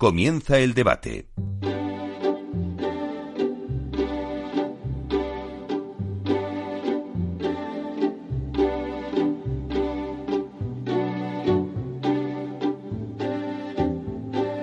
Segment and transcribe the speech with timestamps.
[0.00, 1.28] Comienza el debate.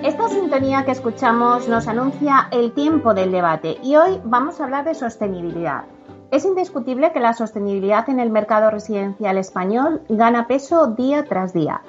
[0.02, 4.86] Esta sintonía que escuchamos nos anuncia el tiempo del debate y hoy vamos a hablar
[4.86, 5.84] de sostenibilidad.
[6.32, 11.80] Es indiscutible que la sostenibilidad en el mercado residencial español gana peso día tras día.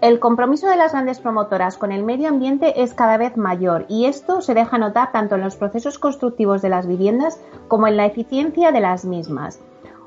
[0.00, 4.04] El compromiso de las grandes promotoras con el medio ambiente es cada vez mayor y
[4.04, 8.06] esto se deja notar tanto en los procesos constructivos de las viviendas como en la
[8.06, 9.58] eficiencia de las mismas.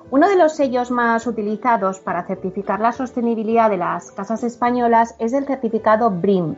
[0.10, 5.34] Uno de los sellos más utilizados para certificar la sostenibilidad de las casas españolas es
[5.34, 6.56] el certificado BRIM,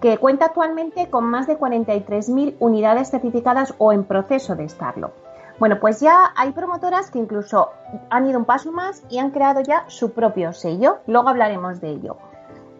[0.00, 5.12] que cuenta actualmente con más de 43.000 unidades certificadas o en proceso de estarlo.
[5.60, 7.70] Bueno, pues ya hay promotoras que incluso
[8.10, 10.98] han ido un paso más y han creado ya su propio sello.
[11.06, 12.16] Luego hablaremos de ello.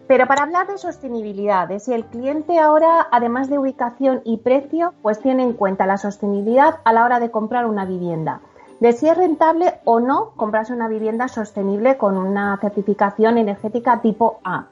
[0.07, 4.93] Pero para hablar de sostenibilidad, de si el cliente ahora, además de ubicación y precio,
[5.01, 8.41] pues tiene en cuenta la sostenibilidad a la hora de comprar una vivienda,
[8.79, 14.39] de si es rentable o no comprarse una vivienda sostenible con una certificación energética tipo
[14.43, 14.67] A.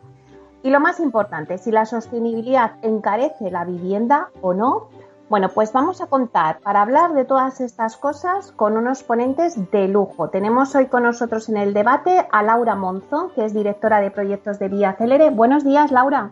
[0.62, 4.88] Y lo más importante, si la sostenibilidad encarece la vivienda o no,
[5.30, 9.88] bueno, pues vamos a contar para hablar de todas estas cosas con unos ponentes de
[9.88, 10.30] lujo.
[10.30, 14.60] Tenemos hoy con nosotros en el debate a Laura Monzón, que es directora de proyectos
[14.60, 15.30] de Vía Celere.
[15.30, 16.32] Buenos días, Laura.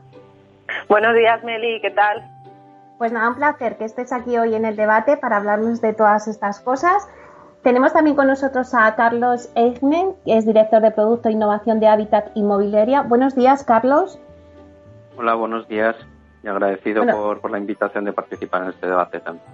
[0.89, 2.23] Buenos días, Meli, ¿qué tal?
[2.97, 6.27] Pues nada, un placer que estés aquí hoy en el debate para hablarnos de todas
[6.27, 7.09] estas cosas.
[7.63, 11.87] Tenemos también con nosotros a Carlos Eichmann, que es director de Producto e Innovación de
[11.87, 13.01] Hábitat Inmobiliaria.
[13.01, 14.19] Buenos días, Carlos.
[15.17, 15.95] Hola, buenos días
[16.43, 17.17] y agradecido Bueno.
[17.17, 19.45] por, por la invitación de participar en este debate también.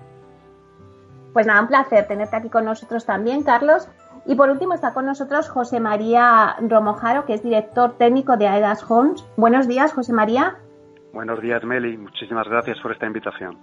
[1.33, 3.87] Pues nada, un placer tenerte aquí con nosotros también, Carlos.
[4.25, 8.89] Y por último está con nosotros José María Romojaro, que es director técnico de Aedas
[8.89, 9.25] Homes.
[9.37, 10.55] Buenos días, José María.
[11.13, 11.97] Buenos días, Meli.
[11.97, 13.57] Muchísimas gracias por esta invitación.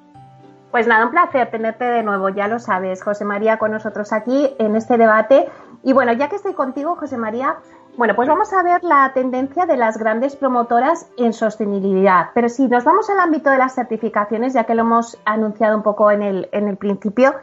[0.71, 4.55] Pues nada, un placer tenerte de nuevo, ya lo sabes, José María, con nosotros aquí
[4.59, 5.47] en este debate.
[5.85, 7.57] Y bueno, ya que estoy contigo, José María,
[7.97, 12.31] bueno, pues vamos a ver la tendencia de las grandes promotoras en sostenibilidad.
[12.35, 15.83] Pero si nos vamos al ámbito de las certificaciones, ya que lo hemos anunciado un
[15.83, 17.35] poco en el, en el principio,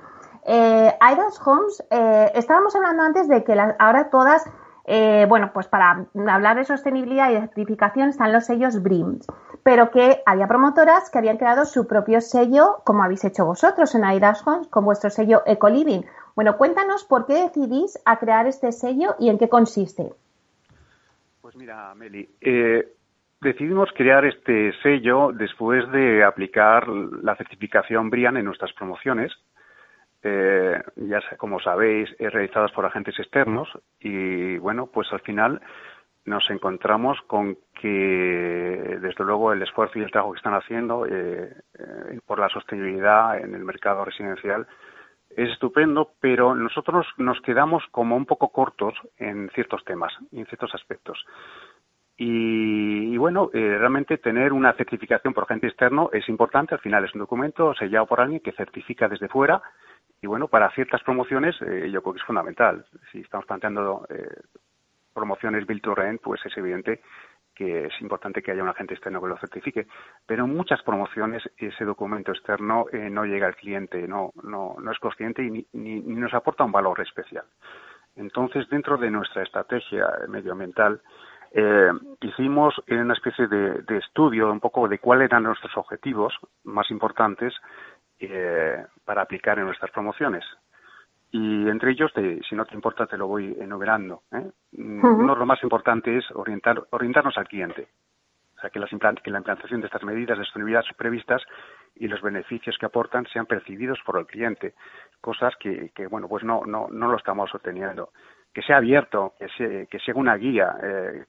[0.46, 0.94] eh,
[1.46, 4.44] Homes, eh, estábamos hablando antes de que las- ahora todas,
[4.86, 9.20] eh, bueno, pues para hablar de sostenibilidad y certificación están los sellos BRIM,
[9.64, 14.04] pero que había promotoras que habían creado su propio sello, como habéis hecho vosotros en
[14.04, 16.06] Idas Homes, con vuestro sello Ecoliving.
[16.36, 20.14] Bueno, cuéntanos por qué decidís a crear este sello y en qué consiste.
[21.52, 22.94] Pues mira, Meli, eh,
[23.42, 29.34] decidimos crear este sello después de aplicar la certificación BRIAN en nuestras promociones,
[30.24, 33.68] eh, ya como sabéis, realizadas por agentes externos
[34.00, 35.62] y bueno, pues al final
[36.24, 41.54] nos encontramos con que desde luego el esfuerzo y el trabajo que están haciendo eh,
[41.80, 44.68] eh, por la sostenibilidad en el mercado residencial
[45.38, 50.74] es estupendo, pero nosotros nos quedamos como un poco cortos en ciertos temas, en ciertos
[50.76, 51.26] aspectos.
[52.24, 57.16] Y, bueno, eh, realmente tener una certificación por agente externo es importante, al final es
[57.16, 59.62] un documento sellado por alguien que certifica desde fuera
[60.22, 62.86] y bueno, para ciertas promociones eh, yo creo que es fundamental.
[63.12, 64.40] Si estamos planteando eh,
[65.16, 67.02] promociones Build to Rent, pues es evidente
[67.62, 69.86] que es importante que haya un agente externo que lo certifique.
[70.26, 74.92] Pero en muchas promociones ese documento externo eh, no llega al cliente, no, no, no
[74.92, 77.46] es consciente y ni, nos aporta un valor especial.
[78.16, 81.02] Entonces, dentro de nuestra estrategia medioambiental,
[81.52, 81.92] eh,
[82.22, 87.54] hicimos una especie de, de, estudio un poco de cuáles eran nuestros objetivos más importantes
[88.20, 90.44] eh, para aplicar en nuestras promociones.
[91.32, 92.12] Y entre ellos,
[92.48, 94.24] si no te importa, te lo voy enumerando.
[94.34, 94.52] ¿eh?
[94.74, 97.88] Uno de lo más importante es orientar, orientarnos al cliente.
[98.58, 98.90] O sea, que, las
[99.24, 101.42] que la implantación de estas medidas de sostenibilidad previstas
[101.96, 104.76] y los beneficios que aportan sean percibidos por el cliente.
[105.20, 108.10] Cosas que, que bueno, pues no, no, no lo estamos obteniendo.
[108.54, 110.76] Que sea abierto, que, sea, que sea una guía.
[110.84, 111.26] Eh,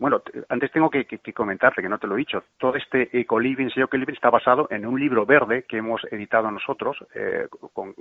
[0.00, 1.04] bueno, antes tengo que,
[1.34, 4.86] comentarte, que no te lo he dicho, todo este Ecoliving, sello Ecoliving está basado en
[4.86, 7.94] un libro verde que hemos editado nosotros eh, con,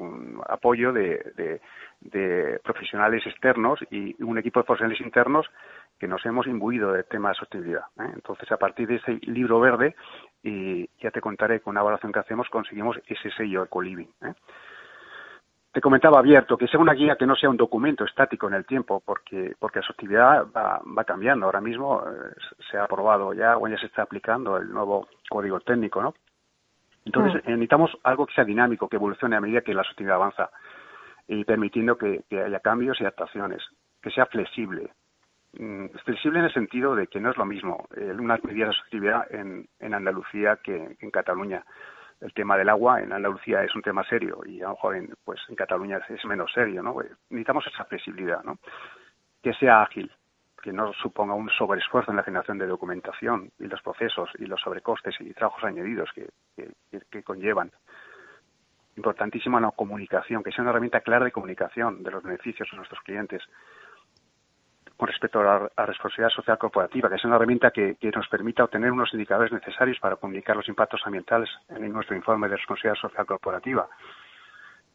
[0.48, 1.60] apoyo de,
[2.63, 5.46] profesionales externos y un equipo de profesionales internos
[6.00, 7.84] que nos hemos imbuido del tema de sostenibilidad.
[8.00, 8.12] ¿eh?
[8.13, 9.94] Entonces, a partir de ese libro verde,
[10.42, 14.10] y ya te contaré con una evaluación que hacemos, conseguimos ese sello Ecoliving.
[14.24, 14.34] ¿eh?
[15.71, 18.66] Te comentaba abierto, que sea una guía que no sea un documento estático en el
[18.66, 21.45] tiempo, porque, porque la actividad va, va cambiando.
[21.45, 22.33] Ahora mismo eh,
[22.71, 26.16] se ha aprobado ya o ya se está aplicando el nuevo código técnico, ¿no?
[27.06, 27.50] Entonces mm.
[27.50, 30.50] necesitamos algo que sea dinámico, que evolucione a medida que la actividad avanza
[31.27, 33.62] y permitiendo que, haya cambios y adaptaciones,
[34.01, 34.92] que sea flexible.
[35.54, 38.81] Mm, flexible en el sentido de que no es lo mismo eh, unas medidas de
[38.81, 41.63] actividad en, en Andalucía que en Cataluña
[42.21, 45.39] el tema del agua en Andalucía es un tema serio y a lo mejor pues
[45.48, 46.94] en Cataluña es menos serio, ¿no?
[46.94, 48.57] Pues necesitamos esa flexibilidad, ¿no?
[49.42, 50.12] Que sea ágil,
[50.62, 54.60] que no suponga un sobreesfuerzo en la generación de documentación y los procesos y los
[54.62, 56.30] sobrecostes y trabajos añadidos que,
[57.10, 57.71] que conllevan.
[58.98, 63.01] Importantísima la comunicación, que sea una herramienta clara de comunicación de los beneficios a nuestros
[63.01, 63.42] clientes
[65.00, 68.92] con respecto a la, responsabilidad social corporativa, que es una herramienta que, nos permita obtener
[68.92, 73.88] unos indicadores necesarios para comunicar los impactos ambientales en nuestro informe de responsabilidad social corporativa.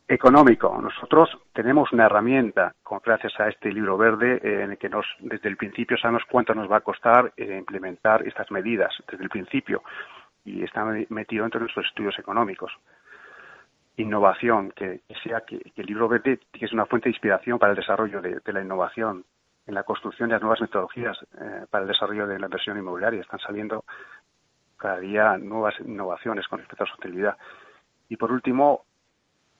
[0.06, 0.78] Económico.
[0.78, 5.56] Nosotros tenemos una herramienta, gracias a este libro verde, en el que nos, desde el
[5.56, 9.82] principio sabemos cuánto nos va a costar eh, implementar estas medidas, desde el principio,
[10.44, 12.70] y está metido entre nuestros estudios económicos
[13.96, 18.20] innovación, que, sea que, el libro verde es una fuente de inspiración para el desarrollo
[18.20, 19.24] de, la innovación,
[19.66, 23.20] en la construcción de las nuevas metodologías eh, para el desarrollo de la inversión inmobiliaria.
[23.20, 23.84] Están saliendo
[24.76, 27.36] cada día nuevas innovaciones con respecto a la sostenibilidad.
[28.08, 28.84] Y por último,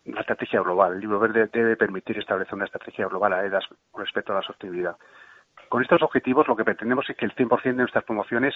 [0.04, 0.94] la estrategia global.
[0.94, 4.42] El libro verde debe permitir establecer una estrategia global a EDAS con respecto a la
[4.42, 4.96] sostenibilidad.
[5.68, 8.54] Con estos objetivos lo que pretendemos es que el 100% de nuestras promociones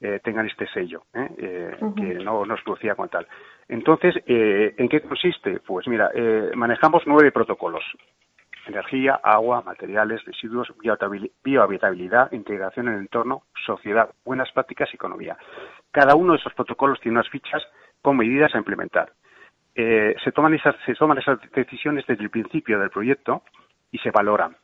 [0.00, 1.76] eh, tengan este sello, ¿eh?
[1.96, 3.26] que no nos producía con tal.
[3.68, 5.60] Entonces, ¿en qué consiste?
[5.60, 6.10] Pues mira,
[6.54, 7.84] manejamos nueve protocolos
[8.68, 10.72] energía, agua, materiales, residuos,
[11.42, 15.36] biohabitabilidad, integración en el entorno, sociedad, buenas prácticas y economía.
[15.90, 17.62] Cada uno de esos protocolos tiene unas fichas
[18.02, 19.12] con medidas a implementar.
[19.74, 23.42] Eh, se, toman esas, se toman esas decisiones desde el principio del proyecto
[23.92, 24.56] y se valoran.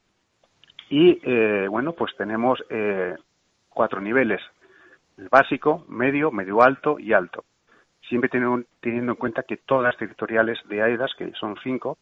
[0.91, 3.15] Y eh, bueno, pues tenemos eh,
[3.69, 4.41] cuatro niveles:
[5.17, 7.45] el básico, medio, medio alto y alto.
[8.09, 11.99] Siempre teniendo, teniendo en cuenta que todas las territoriales de AEDAS, que son cinco,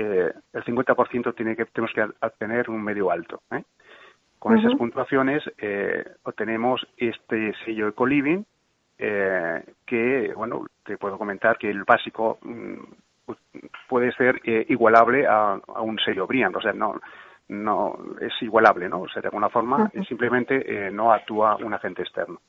[0.00, 3.42] eh, el 50% tiene que, tenemos que obtener un medio alto.
[3.50, 3.64] ¿eh?
[4.38, 8.46] Con esas puntuaciones eh, obtenemos este sello Ecoliving,
[8.96, 12.74] eh, que, bueno, te puedo comentar que el básico mm,
[13.26, 13.38] pues,
[13.88, 17.00] puede ser igualable a, un sello Brian, o sea, no,
[17.48, 19.00] no es igualable, ¿no?
[19.00, 22.40] O sea, de alguna forma, simplemente no actúa un agente externo.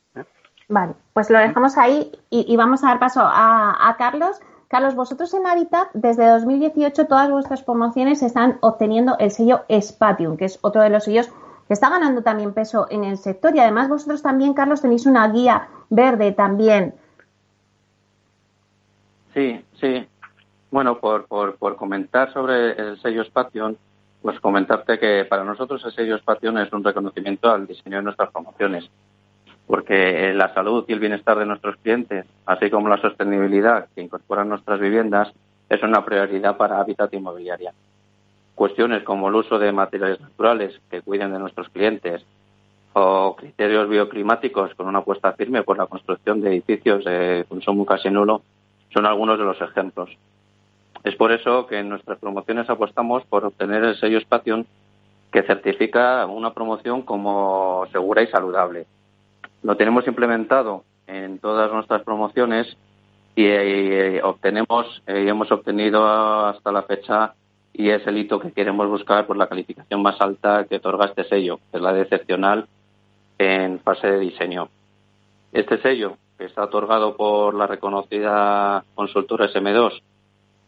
[0.67, 4.39] Vale, pues lo dejamos ahí y, vamos a dar paso a, a Carlos.
[4.69, 10.45] Carlos, vosotros en Habitat, desde 2018, todas vuestras promociones están obteniendo el sello Spatium, que
[10.45, 11.27] es otro de los sellos
[11.67, 13.55] que está ganando también peso en el sector.
[13.55, 16.93] Y además vosotros también, Carlos, tenéis una guía verde también.
[19.33, 20.07] Sí, sí.
[20.69, 23.75] Bueno, por, por, por comentar sobre el sello Spatium,
[24.21, 28.31] pues comentarte que para nosotros el sello Spatium es un reconocimiento al diseño de nuestras
[28.31, 28.87] promociones
[29.69, 34.49] porque la salud y el bienestar de nuestros clientes, así como la sostenibilidad que incorporan
[34.49, 35.31] nuestras viviendas,
[35.69, 37.71] es una prioridad para Hábitat Inmobiliaria.
[38.55, 42.25] Cuestiones como el uso de materiales naturales que cuiden de nuestros clientes
[42.93, 48.09] o criterios bioclimáticos con una apuesta firme por la construcción de edificios de consumo casi
[48.09, 48.41] nulo
[48.91, 50.09] son algunos de los ejemplos.
[51.03, 54.65] Es por eso que en nuestras promociones apostamos por obtener el sello Spation
[55.31, 58.87] que certifica una promoción como segura y saludable,
[59.63, 62.77] lo tenemos implementado en todas nuestras promociones
[63.35, 67.33] y, eh, obtenemos eh, hemos obtenido hasta la fecha
[67.73, 71.23] y es el hito que queremos buscar por la calificación más alta que otorga este
[71.23, 72.67] sello, que es la de excepcional
[73.37, 74.69] en fase de diseño.
[75.51, 80.01] Este sello, que está otorgado por la reconocida consultora SM2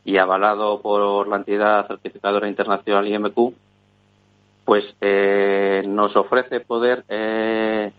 [0.06, 3.54] y avalado por la entidad certificadora internacional IMQ,
[4.66, 7.92] pues eh, nos ofrece poder eh,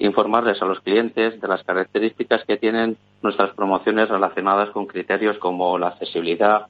[0.00, 5.78] informarles a los clientes de las características que tienen nuestras promociones relacionadas con criterios como
[5.78, 6.66] la accesibilidad,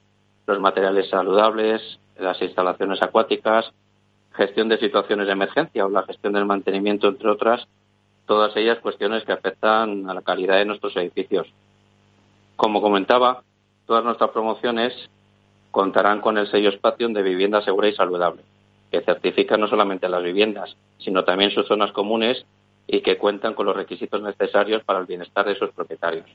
[0.47, 1.81] los materiales saludables,
[2.19, 3.73] las instalaciones acuáticas,
[4.33, 7.67] gestión de situaciones de emergencia o la gestión del mantenimiento, entre otras,
[8.27, 11.47] todas ellas cuestiones que afectan a la calidad de nuestros edificios.
[12.57, 13.43] Como comentaba,
[13.87, 14.93] todas nuestras promociones
[15.71, 18.43] contarán con el sello Spation de vivienda segura y saludable,
[18.91, 22.45] que certifica no solamente las viviendas, sino también sus zonas comunes
[22.93, 26.27] y que cuentan con los requisitos necesarios para el bienestar de sus propietarios.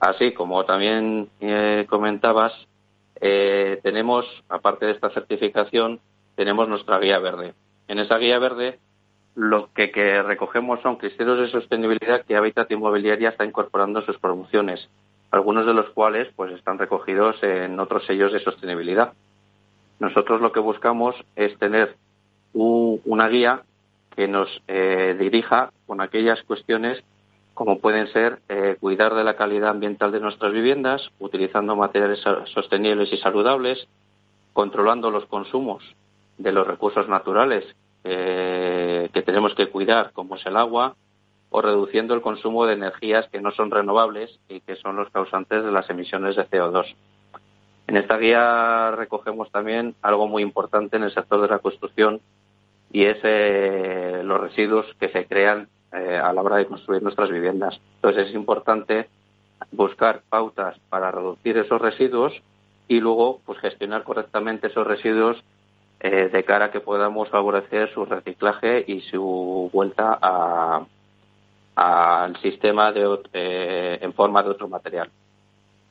[0.00, 2.52] Así como también eh, comentabas,
[3.20, 6.00] eh, tenemos, aparte de esta certificación,
[6.34, 7.54] tenemos nuestra guía verde.
[7.86, 8.80] En esa guía verde
[9.36, 14.88] lo que, recogemos son criterios de sostenibilidad que Habitat Inmobiliaria está incorporando en sus promociones,
[15.30, 19.12] algunos de los cuales pues están recogidos en otros sellos de sostenibilidad.
[20.00, 21.94] Nosotros lo que buscamos es tener
[22.52, 23.62] una guía
[24.16, 27.02] que nos eh, dirija con aquellas cuestiones
[27.54, 32.20] como pueden ser eh, cuidar de la calidad ambiental de nuestras viviendas, utilizando materiales
[32.52, 33.86] sostenibles y saludables,
[34.52, 35.84] controlando los consumos
[36.36, 37.64] de los recursos naturales
[38.02, 40.96] eh, que tenemos que cuidar, como es el agua,
[41.50, 45.62] o reduciendo el consumo de energías que no son renovables y que son los causantes
[45.62, 46.94] de las emisiones de CO2.
[47.86, 52.20] En esta guía recogemos también algo muy importante en el sector de la construcción
[52.94, 57.28] y es eh, los residuos que se crean eh, a la hora de construir nuestras
[57.28, 57.80] viviendas.
[57.96, 59.08] Entonces es importante
[59.72, 62.32] buscar pautas para reducir esos residuos
[62.86, 65.42] y luego pues gestionar correctamente esos residuos
[65.98, 70.86] eh, de cara a que podamos favorecer su reciclaje y su vuelta
[71.74, 75.10] al sistema de, eh, en forma de otro material.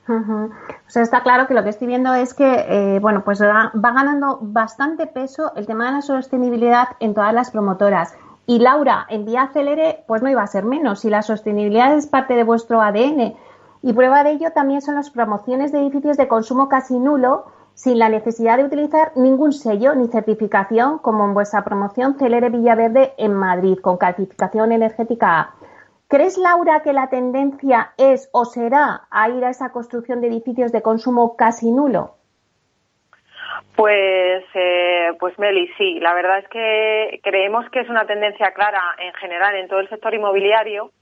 [0.06, 0.50] O
[0.90, 5.06] sea, está claro que lo que estoy viendo es que, bueno, pues va, ganando bastante
[5.06, 8.14] peso el tema de la sostenibilidad en todas las promotoras.
[8.46, 11.00] Y Laura, en Vía Celere, pues no iba a ser menos.
[11.00, 13.34] Si la sostenibilidad es parte de vuestro ADN.
[13.82, 17.98] Y prueba de ello también son las promociones de edificios de consumo casi nulo, sin
[17.98, 23.34] la necesidad de utilizar ningún sello ni certificación, como en vuestra promoción Celere Villaverde en
[23.34, 25.54] Madrid, con calificación energética A.
[26.08, 30.70] ¿Crees, Laura, que la tendencia es o será a ir a esa construcción de edificios
[30.72, 32.16] de consumo casi nulo?
[33.76, 35.98] Pues, eh, pues Meli, sí.
[36.00, 39.88] La verdad es que creemos que es una tendencia clara en general en todo el
[39.88, 40.92] sector inmobiliario,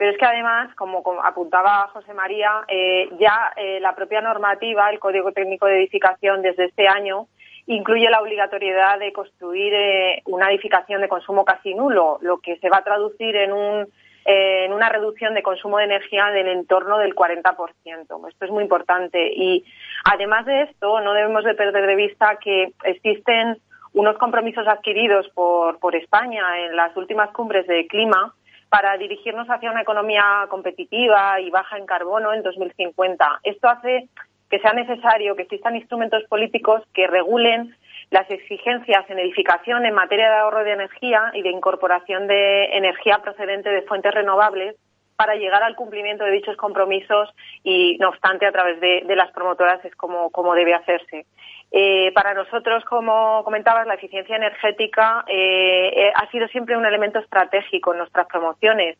[0.00, 4.98] pero es que además, como, apuntaba José María, eh, ya eh, la propia normativa, el
[4.98, 7.26] Código Técnico de Edificación desde este año,
[7.66, 12.70] incluye la obligatoriedad de construir eh, una edificación de consumo casi nulo, lo que se
[12.70, 13.88] va a traducir en un
[14.24, 18.28] en una reducción de consumo de energía del entorno del 40%.
[18.28, 19.32] Esto es muy importante.
[19.34, 19.64] Y
[20.04, 23.58] además de esto, no debemos de perder de vista que existen
[23.92, 28.34] unos compromisos adquiridos por, por España en las últimas cumbres de clima
[28.68, 33.40] para dirigirnos hacia una economía competitiva y baja en carbono en 2050.
[33.42, 34.08] Esto hace
[34.48, 37.74] que sea necesario que existan instrumentos políticos que regulen
[38.10, 43.18] las exigencias en edificación en materia de ahorro de energía y de incorporación de energía
[43.22, 44.76] procedente de fuentes renovables
[45.20, 47.28] para llegar al cumplimiento de dichos compromisos
[47.62, 51.26] y, no obstante, a través de, las promotoras es como, debe hacerse.
[51.70, 57.18] Eh, para nosotros, como comentabas, la eficiencia energética eh, eh, ha sido siempre un elemento
[57.18, 58.96] estratégico en nuestras promociones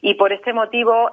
[0.00, 1.10] y por este motivo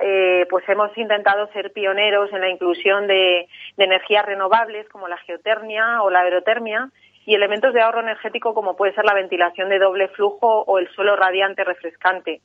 [0.50, 6.10] pues hemos intentado ser pioneros en la inclusión de energías renovables como la geotermia o
[6.12, 6.90] la aerotermia
[7.26, 10.90] y elementos de ahorro energético como puede ser la ventilación de doble flujo o el
[10.90, 12.42] suelo radiante refrescante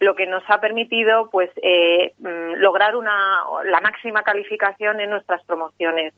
[0.00, 5.44] lo que nos ha permitido pues eh, mm, lograr una, la máxima calificación en nuestras
[5.44, 6.14] promociones.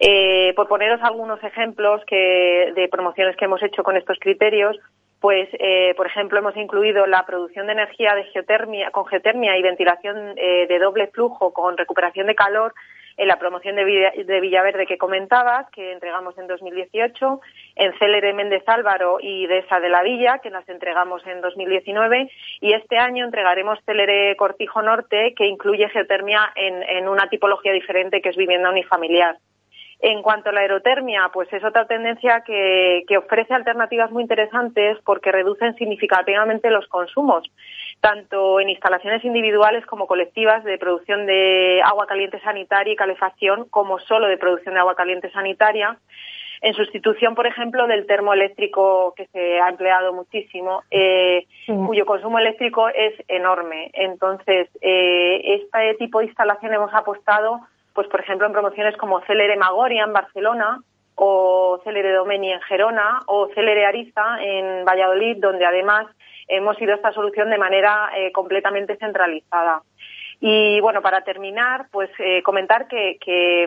[0.00, 4.78] Eh, por poneros algunos ejemplos que, de promociones que hemos hecho con estos criterios,
[5.20, 9.62] pues eh, por ejemplo hemos incluido la producción de energía de geotermia, con geotermia y
[9.62, 12.74] ventilación de doble flujo con recuperación de calor
[13.16, 17.40] en la promoción de, Villaverde que comentabas, que entregamos en 2018,
[17.76, 22.30] en Célere Méndez Álvaro y Desa de la Villa, que las entregamos en 2019,
[22.60, 28.20] y este año entregaremos Célere Cortijo Norte, que incluye geotermia en, en una tipología diferente
[28.20, 29.38] que es vivienda unifamiliar.
[30.00, 35.32] En cuanto a la aerotermia, pues es otra tendencia que, ofrece alternativas muy interesantes porque
[35.32, 37.50] reducen significativamente los consumos,
[38.00, 43.98] tanto en instalaciones individuales como colectivas de producción de agua caliente sanitaria y calefacción, como
[43.98, 45.98] solo de producción de agua caliente sanitaria.
[46.62, 52.88] en sustitución, por ejemplo, del termoeléctrico que se ha empleado muchísimo, eh, cuyo consumo eléctrico
[52.88, 53.90] es enorme.
[53.92, 57.60] Entonces, eh, este tipo de instalación hemos apostado,
[57.92, 60.80] pues, por ejemplo, en promociones como Celere Magoria en Barcelona
[61.14, 66.06] o Celere Domeni en Gerona o Celere Ariza en Valladolid, donde además
[66.48, 69.82] hemos ido a esta solución de manera eh, completamente centralizada.
[70.40, 73.16] Y bueno, para terminar, pues eh, comentar que,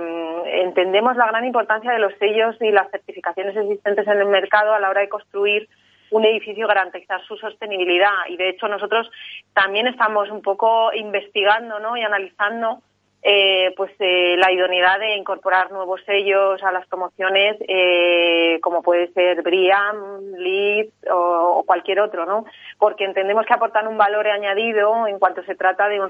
[0.01, 4.73] mm, entendemos la gran importancia de los sellos y las certificaciones existentes en el mercado
[4.73, 5.67] a la hora de construir
[6.11, 9.09] un edificio garantizar su sostenibilidad y de hecho nosotros
[9.53, 11.95] también estamos un poco investigando ¿no?
[11.97, 12.81] y analizando
[13.21, 19.11] eh, pues eh, la idoneidad de incorporar nuevos sellos a las promociones eh, como puede
[19.11, 22.45] ser Briam, Lead o, cualquier otro, ¿no?
[22.77, 26.09] Porque entendemos que aportan un valor añadido en cuanto se trata de un,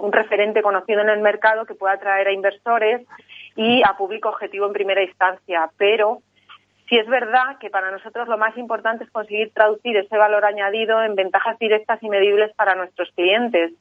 [0.00, 3.06] un referente conocido en el mercado que pueda atraer a inversores
[3.54, 6.20] y a público objetivo en primera instancia, pero
[6.88, 11.02] Sí es verdad que para nosotros lo más importante es conseguir traducir ese valor añadido
[11.02, 13.72] en ventajas directas y medibles para nuestros clientes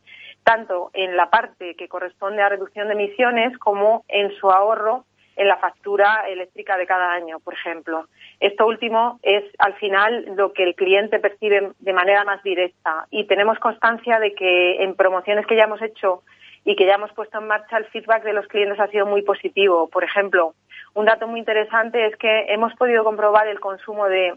[0.43, 5.47] tanto en la parte que corresponde a reducción de emisiones como en su ahorro en
[5.47, 8.07] la factura eléctrica de cada año, por ejemplo.
[8.39, 13.25] Esto último es, al final, lo que el cliente percibe de manera más directa y
[13.25, 16.23] tenemos constancia de que en promociones que ya hemos hecho
[16.65, 19.21] y que ya hemos puesto en marcha, el feedback de los clientes ha sido muy
[19.21, 19.89] positivo.
[19.89, 20.53] Por ejemplo,
[20.93, 24.33] un dato muy interesante es que hemos podido comprobar el consumo de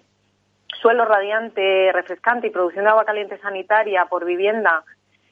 [0.80, 4.82] suelo radiante, refrescante y producción de agua caliente sanitaria por vivienda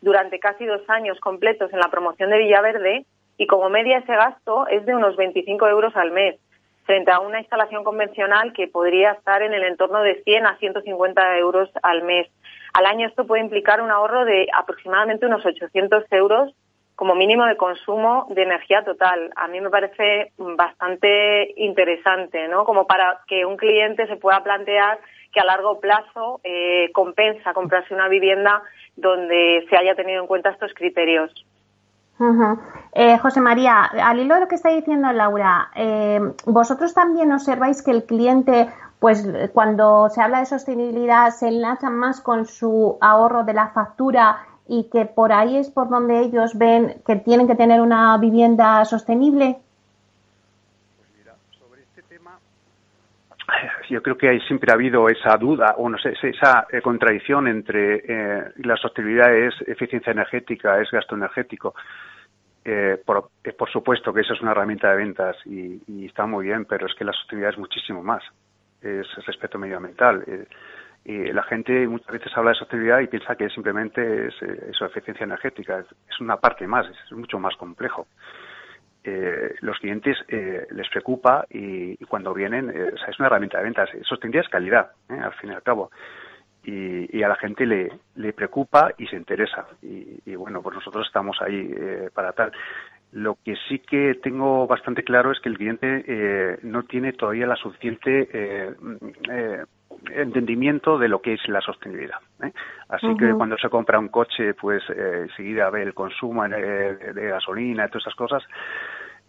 [0.04, 3.06] durante casi dos años completos en la promoción de Villaverde
[3.38, 6.36] y como media ese gasto es de unos 25 euros al mes,
[6.84, 11.38] frente a una instalación convencional que podría estar en el entorno de 100 a 150
[11.38, 12.28] euros al mes.
[12.74, 16.54] Al año esto puede implicar un ahorro de aproximadamente unos 800 euros
[16.96, 19.30] como mínimo de consumo de energía total.
[19.36, 22.64] A mí me parece bastante interesante, ¿no?
[22.64, 24.98] Como para que un cliente se pueda plantear
[25.34, 28.62] que a largo plazo eh, compensa comprarse una vivienda
[28.96, 31.32] donde se haya tenido en cuenta estos criterios.
[32.92, 37.82] Eh, José María, al hilo de lo que está diciendo Laura, eh, ¿vosotros también observáis
[37.82, 38.68] que el cliente,
[39.00, 44.46] pues cuando se habla de sostenibilidad, se enlaza más con su ahorro de la factura
[44.68, 48.84] y que por ahí es por donde ellos ven que tienen que tener una vivienda
[48.84, 49.58] sostenible?
[53.88, 58.02] Yo creo que siempre ha habido esa duda o no sé esa eh, contradicción entre
[58.06, 61.74] eh, la sostenibilidad es eficiencia energética es gasto energético.
[62.64, 66.64] Eh, por, por, supuesto que esa es una herramienta de ventas y, está muy bien
[66.64, 68.22] pero es que la sostenibilidad es muchísimo más.
[68.80, 70.24] Es respeto medioambiental.
[71.06, 75.24] Y la gente muchas veces habla de sostenibilidad y piensa que simplemente es eso eficiencia
[75.24, 75.84] energética.
[76.08, 78.06] Es una parte más es mucho más complejo
[79.06, 83.90] eh, los clientes eh, les preocupa y, cuando vienen, eh, es una herramienta de ventas.
[84.02, 85.90] Sostenibilidad es calidad, al fin y al cabo.
[86.64, 89.66] Y, a la gente le, le, preocupa y se interesa.
[89.82, 91.74] Y, bueno, pues nosotros estamos ahí
[92.14, 92.52] para tal.
[93.14, 97.56] Lo que sí que tengo bastante claro es que el cliente no tiene todavía la
[97.56, 98.74] suficiente
[100.10, 102.18] entendimiento de lo que es la sostenibilidad.
[102.88, 107.88] Así que cuando se compra un coche, pues enseguida ve el consumo de, gasolina y
[107.88, 108.42] todas esas cosas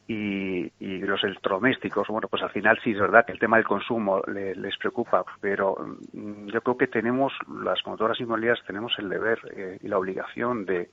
[0.07, 4.21] y, los electrodomésticos, bueno, pues al final sí es verdad que el tema del consumo
[4.27, 5.75] les preocupa, pero
[6.13, 10.65] mm, yo creo que tenemos, las motoras inmobiliarias tenemos el deber eh, y la obligación
[10.65, 10.89] de,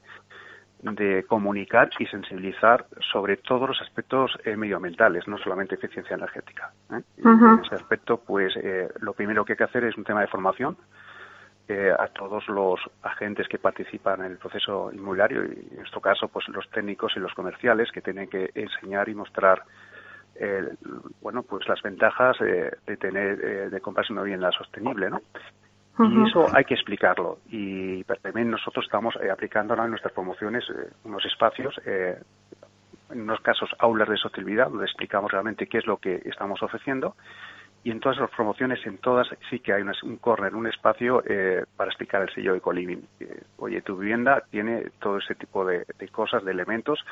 [0.83, 6.73] de comunicar y sensibilizar sobre todos los aspectos eh, medioambientales, no solamente eficiencia energética.
[6.93, 7.03] ¿eh?
[7.19, 8.55] en ese aspecto, pues
[9.01, 10.77] lo primero que hay que hacer es un tema de formación,
[11.69, 16.27] eh, a todos los agentes que participan en el proceso inmobiliario y en nuestro caso
[16.27, 19.63] pues los técnicos y los comerciales que tienen que enseñar y mostrar
[20.35, 20.69] eh,
[21.21, 25.23] bueno pues las ventajas eh, de tener de comprarse una vivienda sostenible no
[25.99, 27.39] y eso hay que explicarlo.
[27.51, 30.65] Y también nosotros estamos aplicando en nuestras promociones
[31.05, 31.79] unos espacios
[33.13, 37.15] en unos casos aulas de sostenibilidad donde explicamos realmente qué es lo que estamos ofreciendo.
[37.85, 41.65] Y en todas las promociones, en todas, sí que hay un corner, un espacio eh,
[41.77, 43.09] para explicar el sello Ecoliving.
[43.19, 47.05] Eh, oye, tu vivienda tiene todo ese tipo de, cosas, de elementos,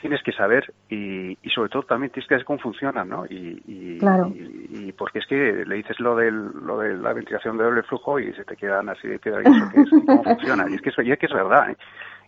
[0.00, 3.26] tienes que saber y, y, sobre todo también tienes que saber cómo funcionan, ¿no?
[3.26, 7.82] Y, y, porque es que le dices lo, del, lo de la ventilación de doble
[7.84, 10.68] flujo y se te quedan así de piedra y eso cómo funciona.
[10.68, 11.76] Y es que eso ya que es verdad, ¿eh?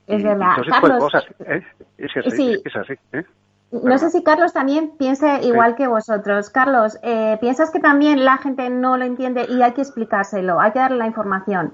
[0.07, 0.57] Es verdad.
[0.99, 1.63] cosas, ¿eh?
[1.99, 3.25] Es, así, es así, ¿eh?
[3.73, 6.51] No sé si Carlos también piensa igual que vosotros.
[6.51, 10.73] Carlos, eh, ¿piensas que también la gente no lo entiende y hay que explicárselo, hay
[10.73, 11.73] que darle la información?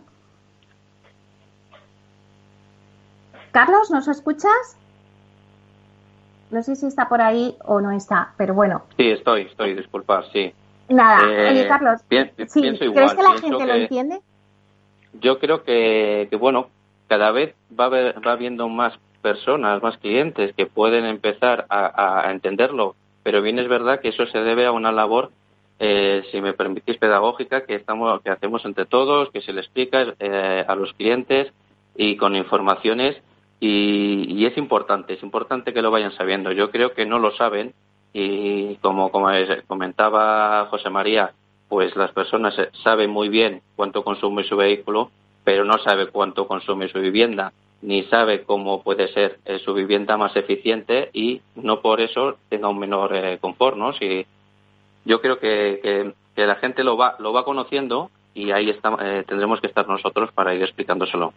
[3.50, 4.76] Carlos, ¿nos escuchas?
[6.50, 8.82] No sé si está por ahí o no está, pero bueno.
[8.96, 10.52] Sí, estoy, estoy, disculpad, sí.
[10.88, 14.20] Nada, eh, oye Carlos, ¿crees que la gente lo entiende?
[15.20, 16.68] Yo creo que, bueno,
[17.08, 22.30] cada vez va, a haber, va habiendo más personas, más clientes que pueden empezar a,
[22.30, 25.30] entenderlo, pero bien es verdad que eso se debe a una labor,
[25.78, 30.14] eh, si me permitís, pedagógica que estamos, que hacemos entre todos, que se le explica
[30.18, 31.52] eh, a los clientes
[31.96, 33.16] y con informaciones
[33.60, 36.52] y, es importante, es importante que lo vayan sabiendo.
[36.52, 37.74] Yo creo que no lo saben
[38.12, 39.28] y como, como
[39.66, 41.32] comentaba José María,
[41.68, 45.10] pues las personas saben muy bien cuánto consume su vehículo,
[45.44, 50.16] pero no sabe cuánto consume su vivienda, ni sabe cómo puede ser eh, su vivienda
[50.16, 53.92] más eficiente y no por eso tenga un menor eh, confort, ¿no?
[53.92, 54.26] Si,
[55.04, 59.24] yo creo que, que, la gente lo va, lo va conociendo y ahí está, eh,
[59.26, 61.32] tendremos que estar nosotros para ir explicándoselo.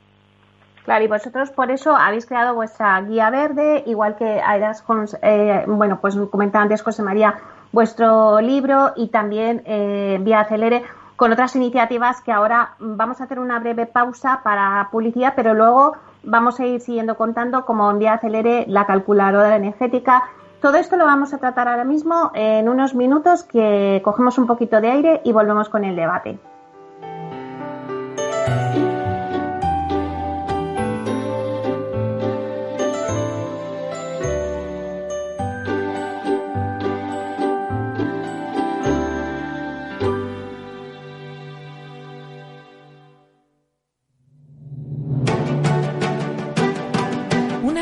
[0.85, 4.41] Claro, y vosotros por eso habéis creado vuestra guía verde, igual que
[4.87, 7.35] Homes, eh, bueno, pues comentaba antes José María,
[7.71, 10.83] vuestro libro y también eh, Vía Acelere
[11.15, 15.97] con otras iniciativas que ahora vamos a hacer una breve pausa para publicidad, pero luego
[16.23, 20.23] vamos a ir siguiendo contando como en Vía Acelere la calculadora energética.
[20.61, 24.81] Todo esto lo vamos a tratar ahora mismo en unos minutos que cogemos un poquito
[24.81, 26.39] de aire y volvemos con el debate.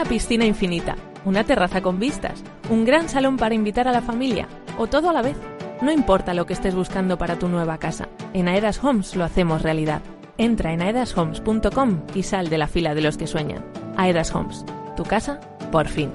[0.10, 4.48] Piscina infinita, una terraza con vistas, un gran salón para invitar a la familia
[4.80, 5.38] o todo a la vez.
[5.84, 9.62] No importa lo que estés buscando para tu nueva casa, en Aedas Homes lo hacemos
[9.62, 10.02] realidad.
[10.40, 13.64] Entra en aedashomes.com y sal de la fila de los que sueñan.
[13.98, 14.66] Aedas Homes,
[14.98, 15.40] tu casa,
[15.72, 16.12] por fin.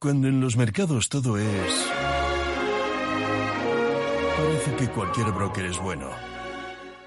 [0.00, 1.92] Cuando en los mercados todo es...
[4.36, 6.37] Parece que cualquier broker es bueno.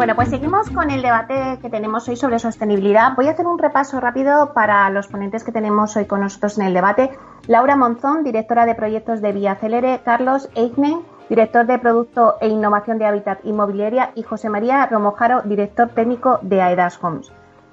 [0.00, 3.14] Bueno, pues seguimos con el debate que tenemos hoy sobre sostenibilidad.
[3.16, 6.64] Voy a hacer un repaso rápido para los ponentes que tenemos hoy con nosotros en
[6.64, 7.10] el debate.
[7.48, 12.98] Laura Monzón, directora de proyectos de Vía Celere, Carlos Eichnen, director de Producto e Innovación
[12.98, 17.30] de Hábitat Inmobiliaria, y José María Romojaro, director técnico de Aedas Homes.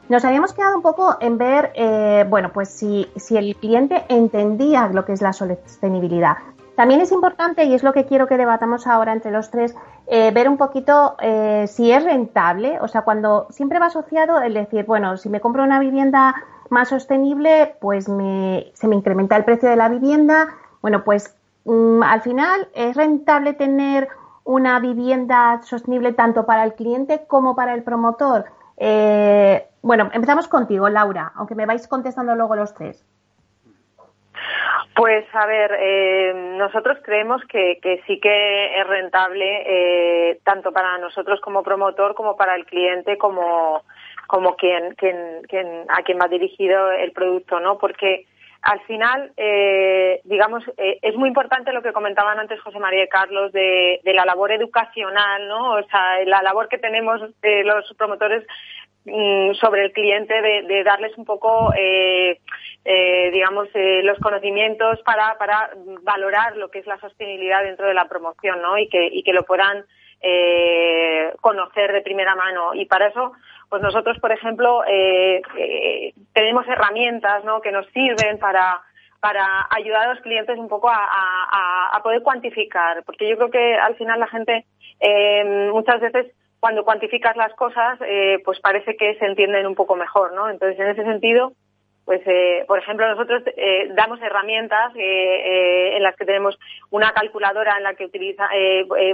[0.09, 4.89] Nos habíamos quedado un poco en ver, eh, bueno, pues si, si el cliente entendía
[4.89, 6.35] lo que es la sostenibilidad.
[6.77, 10.29] También es importante, y es lo que quiero que debatamos ahora entre los tres, eh,
[10.29, 14.85] ver un poquito eh, si es rentable, o sea, cuando siempre va asociado el decir,
[14.85, 16.35] bueno, si me compro una vivienda
[16.69, 20.49] más sostenible, pues me, se me incrementa el precio de la vivienda.
[20.83, 21.35] Bueno, pues
[21.65, 24.07] mm, al final es rentable tener
[24.43, 28.45] una vivienda sostenible tanto para el cliente como para el promotor.
[28.77, 33.03] Eh, bueno, empezamos contigo, Laura, aunque me vais contestando luego los tres.
[34.97, 41.39] Pues a ver, eh, nosotros creemos que, sí que es rentable eh, tanto para nosotros
[41.39, 43.83] como promotor como para el cliente como
[44.25, 47.77] como quien, quien, quien a quien va dirigido el producto, ¿no?
[47.77, 48.25] Porque
[48.63, 53.51] al final, eh, digamos, es muy importante lo que comentaban antes José María y Carlos
[53.51, 55.73] de, de, la labor educacional, ¿no?
[55.73, 58.43] O sea, la labor que tenemos los promotores
[59.09, 62.41] Mm, sobre el cliente de, darles un poco, eh,
[62.83, 65.69] eh, digamos, eh, los conocimientos para, para
[66.01, 68.77] valorar lo que es la sostenibilidad dentro de la promoción, ¿no?
[68.77, 69.85] Y que, y que lo puedan
[71.41, 72.73] conocer de primera mano.
[72.73, 73.33] Y para eso,
[73.69, 74.81] pues nosotros, por ejemplo,
[76.33, 77.61] tenemos herramientas, ¿no?
[77.61, 78.81] Que nos sirven para
[79.19, 83.75] para ayudar a los clientes un poco a, a poder cuantificar, porque yo creo que
[83.75, 84.65] al final la gente
[85.71, 90.33] muchas veces cuando cuantificas las cosas, eh, pues parece que se entienden un poco mejor,
[90.33, 90.49] ¿no?
[90.49, 91.53] Entonces, en ese sentido,
[92.05, 96.57] pues, eh, por ejemplo, nosotros eh, damos herramientas en las que tenemos
[96.89, 98.47] una calculadora en la que utiliza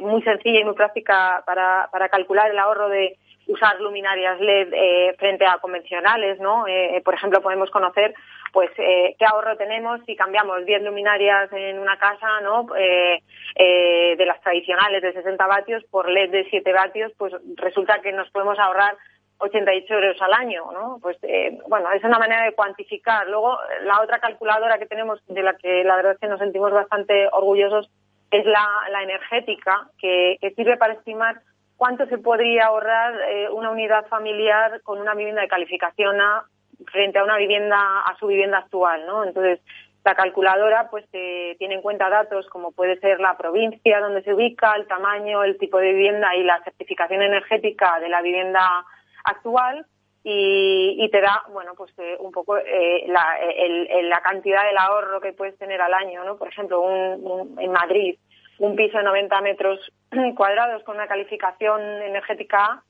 [0.02, 5.46] muy sencilla y muy práctica para, para calcular el ahorro de usar luminarias LED frente
[5.46, 6.66] a convencionales, ¿no?
[7.04, 8.14] por ejemplo, podemos conocer
[8.54, 12.68] pues eh, qué ahorro tenemos si cambiamos 10 luminarias en una casa, ¿no?
[12.78, 13.20] Eh,
[13.56, 18.14] eh, de las tradicionales de 60 vatios por LED de 7 vatios, pues resulta que
[18.14, 18.96] nos podemos ahorrar
[19.40, 21.00] 88 euros al año, ¿no?
[21.02, 21.18] Pues
[21.68, 23.28] bueno, es una manera de cuantificar.
[23.28, 26.72] Luego, la otra calculadora que tenemos, de la que la verdad es que nos sentimos
[26.72, 27.90] bastante orgullosos,
[28.30, 31.42] es la, energética, que, sirve para estimar
[31.76, 33.16] cuánto se podría ahorrar
[33.52, 36.46] una unidad familiar con una vivienda de calificación A
[36.92, 39.24] frente a una vivienda, a su vivienda actual, ¿no?
[39.24, 39.60] Entonces,
[40.04, 44.34] la calculadora pues eh, tiene en cuenta datos como puede ser la provincia donde se
[44.34, 48.86] ubica, el tamaño, el tipo de vivienda y la certificación energética de la vivienda
[49.24, 49.86] actual
[50.26, 53.38] y, te da bueno pues eh, un poco eh, la,
[54.04, 56.38] la, cantidad del ahorro que puedes tener al año, ¿no?
[56.38, 58.16] Por ejemplo, un, en Madrid
[58.60, 59.80] un piso de 90 metros
[60.36, 62.84] cuadrados con una calificación energética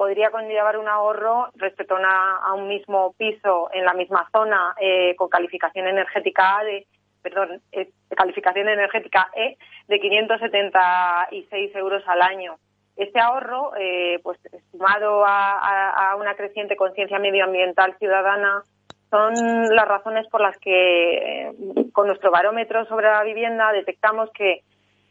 [0.00, 5.28] podría conllevar un ahorro respecto a, un mismo piso en la misma zona eh, con
[5.28, 6.86] calificación energética A de,
[7.20, 9.58] perdón, eh, calificación energética E
[9.88, 12.56] de 576 euros al año.
[12.96, 14.38] Este ahorro, eh, pues
[14.70, 18.62] sumado a, una creciente conciencia medioambiental ciudadana,
[19.10, 19.34] son
[19.68, 21.52] las razones por las que
[21.92, 24.62] con nuestro barómetro sobre la vivienda detectamos que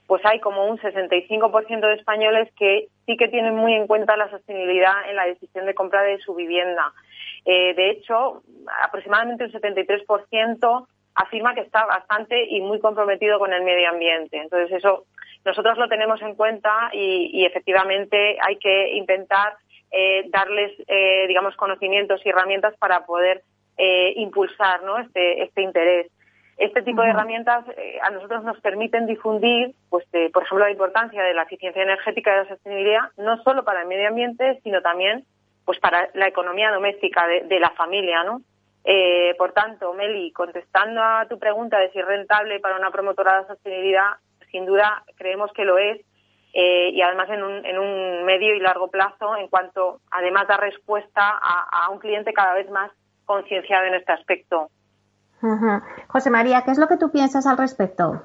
[0.09, 4.27] pues hay como un 65% de españoles que sí que tienen muy en cuenta la
[4.31, 6.91] sostenibilidad en la decisión de compra de su vivienda.
[7.45, 8.41] Eh, de hecho,
[8.81, 14.37] aproximadamente un 73% afirma que está bastante y muy comprometido con el medio ambiente.
[14.37, 15.05] Entonces, eso
[15.45, 19.57] nosotros lo tenemos en cuenta y, efectivamente hay que intentar
[19.91, 23.43] eh, darles, eh, digamos, conocimientos y herramientas para poder
[24.15, 26.11] impulsar este, este interés.
[26.59, 31.23] Este tipo de herramientas eh, a nosotros nos permiten difundir, pues, por ejemplo, la importancia
[31.23, 35.23] de la eficiencia energética y la sostenibilidad, no solo para el medio ambiente, sino también
[35.63, 38.41] pues para la economía doméstica de, la familia, ¿no?
[38.83, 43.41] Eh, por tanto, Meli, contestando a tu pregunta de si es rentable para una promotora
[43.41, 44.13] de sostenibilidad,
[44.51, 46.01] sin duda creemos que lo es
[46.53, 50.57] eh, y además en un, en un medio y largo plazo en cuanto además da
[50.57, 52.91] respuesta a, a un cliente cada vez más
[53.25, 54.69] concienciado en este aspecto.
[56.07, 58.23] José María, ¿qué es lo que tú piensas al respecto?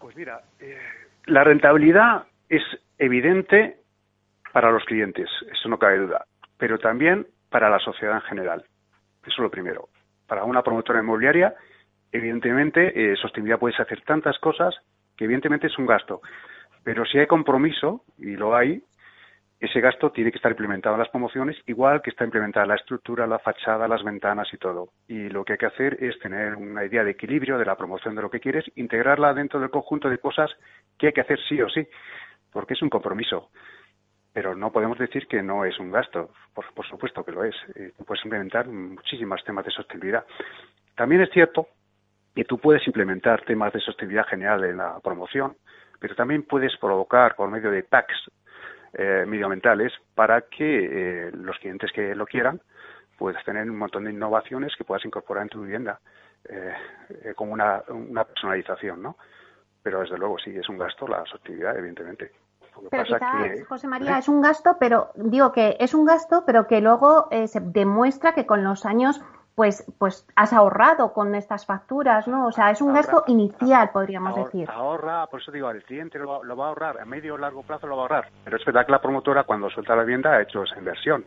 [0.00, 0.78] Pues mira, eh,
[1.26, 2.62] la rentabilidad es
[2.98, 3.80] evidente
[4.52, 6.24] para los clientes, eso no cabe duda,
[6.56, 8.64] pero también para la sociedad en general.
[9.22, 9.88] Eso es lo primero.
[10.26, 11.54] Para una promotora inmobiliaria,
[12.12, 14.74] evidentemente, eh, sostenibilidad puedes hacer tantas cosas
[15.16, 16.20] que evidentemente es un gasto.
[16.84, 18.82] Pero si hay compromiso, y lo hay,
[19.58, 23.26] ese gasto tiene que estar implementado en las promociones, igual que está implementada la estructura,
[23.26, 24.90] la fachada, las ventanas y todo.
[25.08, 28.14] Y lo que hay que hacer es tener una idea de equilibrio de la promoción
[28.14, 30.50] de lo que quieres, integrarla dentro del conjunto de cosas
[30.98, 31.88] que hay que hacer sí o sí,
[32.52, 33.50] porque es un compromiso.
[34.34, 37.56] Pero no podemos decir que no es un gasto, por, supuesto que lo es.
[37.76, 40.26] Eh, puedes implementar muchísimos temas de sostenibilidad.
[40.94, 41.68] También es cierto
[42.34, 45.56] que tú puedes implementar temas de sostenibilidad general en la promoción,
[45.98, 48.30] pero también puedes provocar por medio de tags
[48.98, 52.62] eh, medioambientales para que eh, los clientes que lo quieran
[53.18, 56.00] puedas tener un montón de innovaciones que puedas incorporar en tu vivienda
[56.48, 56.72] eh,
[57.10, 59.16] eh como una, una personalización, ¿no?
[59.82, 62.32] Pero desde luego sí, es un gasto la sostenibilidad, evidentemente.
[62.90, 63.20] pero quizás,
[63.68, 67.60] José María, es un gasto, pero digo que es un gasto, pero que luego se
[67.60, 69.20] demuestra que con los años
[69.56, 72.46] pues, pues has ahorrado con estas facturas, ¿no?
[72.46, 74.68] O sea, es un gasto inicial, podríamos decir.
[74.70, 77.86] Ahorra, por eso digo, el cliente lo, va a ahorrar, a medio o largo plazo
[77.86, 78.28] lo va a ahorrar.
[78.44, 81.24] Pero es verdad que la promotora, cuando suelta la vivienda, ha hecho esa inversión.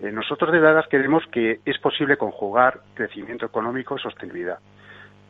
[0.00, 4.60] Eh, nosotros de verdad queremos que es posible conjugar crecimiento económico y sostenibilidad.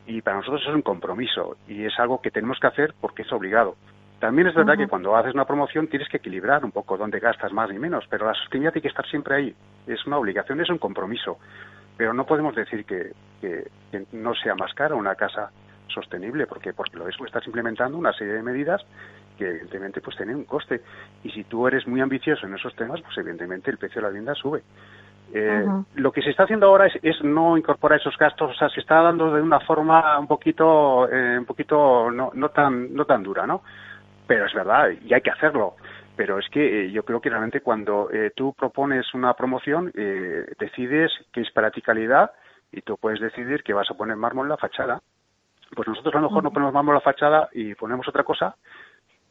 [0.06, 3.32] Y para nosotros es un compromiso y es algo que tenemos que hacer porque es
[3.32, 3.76] obligado.
[4.20, 7.52] También es verdad que cuando haces una promoción tienes que equilibrar un poco dónde gastas
[7.52, 9.56] más y menos, pero la sostenibilidad tiene que estar siempre ahí.
[9.86, 11.38] Es una obligación, es un compromiso
[12.02, 13.12] pero no podemos decir que,
[14.10, 15.52] no sea más cara una casa
[15.86, 18.84] sostenible, porque porque lo es, estás implementando una serie de medidas
[19.38, 20.80] que evidentemente pues tienen un coste
[21.22, 24.08] y si tú eres muy ambicioso en esos temas, pues evidentemente el precio de la
[24.08, 24.64] vivienda sube.
[25.32, 28.80] Eh, lo que se está haciendo ahora es, no incorporar esos gastos, o sea, se
[28.80, 33.22] está dando de una forma un poquito, eh, un poquito no, no tan, no tan
[33.22, 33.62] dura, ¿no?
[34.26, 35.76] Pero es verdad y hay que hacerlo
[36.16, 40.46] pero es que eh, yo creo que realmente cuando eh, tú propones una promoción, eh,
[40.58, 42.32] decides que es para ti calidad
[42.70, 45.00] y tú puedes decidir que vas a poner mármol en la fachada.
[45.74, 48.54] Pues nosotros a lo mejor no ponemos mármol en la fachada y ponemos otra cosa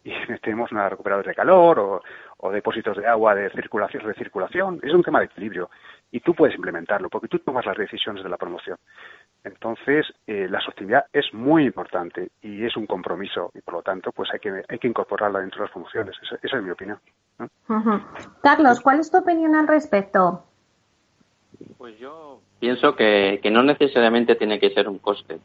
[0.03, 2.01] y tenemos una recuperadora de calor o,
[2.37, 4.79] o, depósitos de agua de circulación, recirculación.
[4.81, 5.69] Es un tema de equilibrio
[6.11, 8.77] y tú puedes implementarlo porque tú tomas las decisiones de la promoción.
[9.43, 14.11] Entonces, eh, la sostenibilidad es muy importante y es un compromiso y por lo tanto,
[14.11, 16.15] pues hay que, hay que incorporarla dentro de las funciones.
[16.21, 16.99] Esa, es mi opinión.
[18.43, 20.43] Carlos, ¿cuál es tu opinión al respecto?
[21.77, 25.39] Pues yo pienso que, que no necesariamente tiene que ser un coste.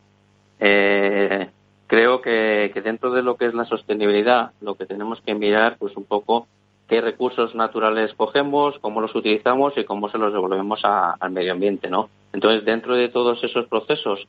[0.61, 1.51] Eh,
[1.87, 5.79] creo que, que, dentro de lo que es la sostenibilidad, lo que tenemos que mirar,
[5.79, 6.47] pues un poco
[6.89, 11.89] qué recursos naturales cogemos, cómo los utilizamos y cómo se los devolvemos al medio ambiente,
[11.89, 12.09] ¿no?
[12.37, 14.29] Entonces, dentro de todos esos procesos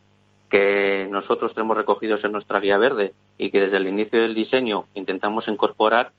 [0.50, 4.86] que nosotros tenemos recogidos en nuestra guía verde y que desde el inicio del diseño
[4.94, 6.12] intentamos incorporar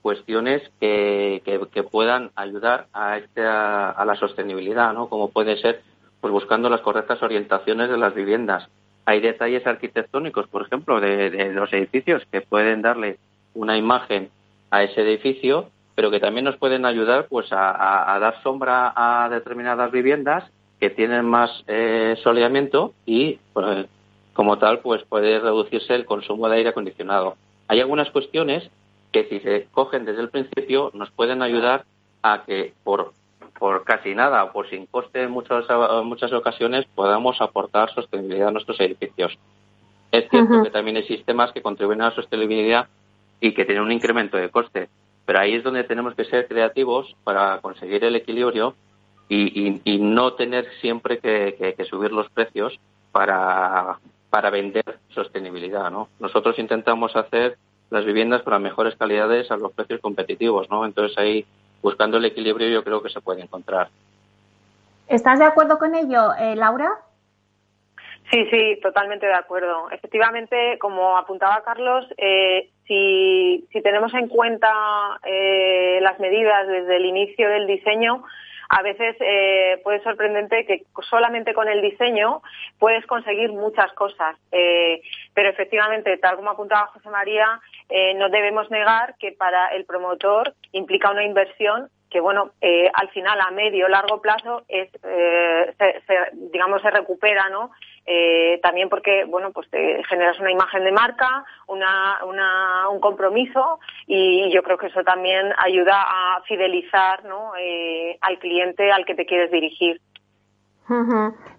[0.00, 5.10] cuestiones que, que, puedan ayudar a, este, a, la sostenibilidad, ¿no?
[5.10, 5.82] Como puede ser,
[6.22, 8.66] pues buscando las correctas orientaciones de las viviendas.
[9.04, 13.18] Hay detalles arquitectónicos, por ejemplo, de, de los edificios que pueden darle
[13.52, 14.30] una imagen
[14.70, 19.92] a ese edificio pero que también nos pueden ayudar pues a, dar sombra a determinadas
[19.92, 20.44] viviendas
[20.80, 23.86] que tienen más eh, soleamiento y pues,
[24.32, 27.36] como tal pues puede reducirse el consumo de aire acondicionado.
[27.68, 28.68] Hay algunas cuestiones
[29.12, 31.84] que si se cogen desde el principio nos pueden ayudar
[32.22, 33.12] a que por,
[33.58, 35.64] por casi nada o por sin coste en muchas,
[36.04, 39.38] muchas ocasiones podamos aportar sostenibilidad a nuestros edificios.
[40.10, 42.88] Es cierto que también hay sistemas que contribuyen a la sostenibilidad
[43.40, 44.88] y que tienen un incremento de coste,
[45.26, 48.74] pero ahí es donde tenemos que ser creativos para conseguir el equilibrio
[49.34, 52.78] y, no tener siempre que, subir los precios
[53.12, 53.98] para,
[54.30, 55.90] para vender sostenibilidad.
[55.90, 56.08] ¿no?
[56.20, 57.56] Nosotros intentamos hacer
[57.90, 60.68] las viviendas para mejores calidades a los precios competitivos.
[60.70, 60.84] ¿no?
[60.84, 61.46] Entonces ahí,
[61.82, 63.88] buscando el equilibrio, yo creo que se puede encontrar.
[65.08, 66.90] ¿Estás de acuerdo con ello, eh, Laura?
[68.30, 69.90] Sí, sí, totalmente de acuerdo.
[69.90, 74.70] Efectivamente, como apuntaba Carlos, eh, si, si, tenemos en cuenta
[75.24, 78.24] eh, las medidas desde el inicio del diseño,
[78.76, 82.42] a veces eh, puede sorprendente que solamente con el diseño
[82.80, 84.36] puedes conseguir muchas cosas.
[84.50, 85.00] Eh,
[85.32, 90.54] pero efectivamente, tal como apuntaba José María, eh, no debemos negar que para el promotor
[90.72, 96.90] implica una inversión que bueno al final a medio largo plazo es se, digamos se
[96.92, 97.72] recupera no
[98.06, 103.78] eh, también porque bueno pues te generas una imagen de marca una, una, un compromiso
[104.06, 107.52] y yo creo que eso también ayuda a fidelizar ¿no?
[108.20, 110.00] al cliente al que te quieres dirigir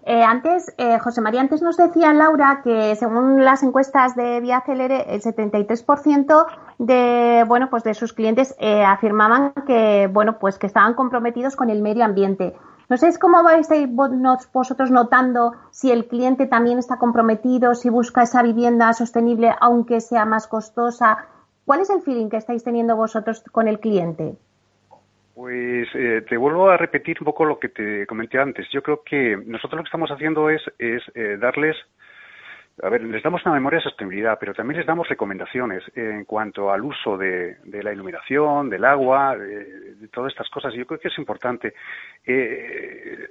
[0.04, 4.62] eh, antes, eh, José María, antes nos decía Laura que según las encuestas de Vía
[4.64, 6.46] Celere, el 73%
[6.78, 11.70] de, bueno, pues de sus clientes eh, afirmaban que, bueno, pues que estaban comprometidos con
[11.70, 12.54] el medio ambiente.
[12.88, 13.68] No sé cómo vais
[14.52, 20.24] vosotros notando si el cliente también está comprometido, si busca esa vivienda sostenible aunque sea
[20.24, 21.26] más costosa.
[21.64, 24.36] ¿Cuál es el feeling que estáis teniendo vosotros con el cliente?
[25.34, 28.66] Pues eh, te vuelvo a repetir un poco lo que te comenté antes.
[28.72, 31.76] Yo creo que nosotros lo que estamos haciendo es, es eh, darles,
[32.82, 36.70] a ver, les damos una memoria de sostenibilidad, pero también les damos recomendaciones en cuanto
[36.70, 40.74] al uso de, la iluminación, del agua, de, todas estas cosas.
[40.74, 41.72] Yo creo que es importante.
[42.26, 43.28] Eh,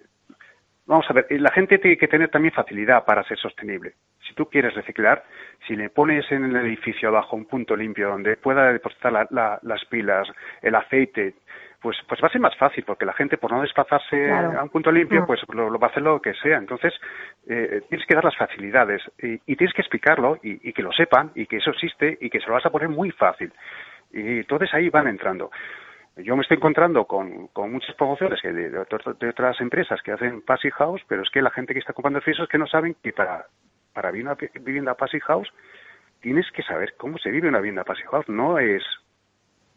[0.88, 3.94] vamos a ver, la gente tiene que tener también facilidad para ser sostenible.
[4.28, 5.24] Si tú quieres reciclar,
[5.68, 10.28] si le pones en el edificio abajo un punto limpio donde pueda depositar las pilas,
[10.64, 11.36] el aceite,
[11.86, 14.70] pues, pues va a ser más fácil, porque la gente, por no desplazarse a un
[14.70, 15.26] punto limpio, mm.
[15.28, 16.58] pues lo, va a hacer lo que sea.
[16.58, 16.92] Entonces,
[17.48, 21.46] eh, tienes que dar las facilidades y, tienes que explicarlo y, que lo sepan y
[21.46, 23.54] que eso existe y que se lo vas a poner muy fácil.
[24.12, 25.52] Y entonces ahí van entrando.
[26.18, 30.74] Yo me estoy encontrando con, con muchas promociones de, de, otras empresas que hacen Passive
[30.80, 32.96] House, pero es que la gente que está comprando el piso es que no saben
[33.04, 33.46] que para,
[33.94, 35.54] para vivir una vivienda Passive House
[36.20, 38.28] tienes que saber cómo se vive una vivienda Passive House.
[38.28, 38.82] No es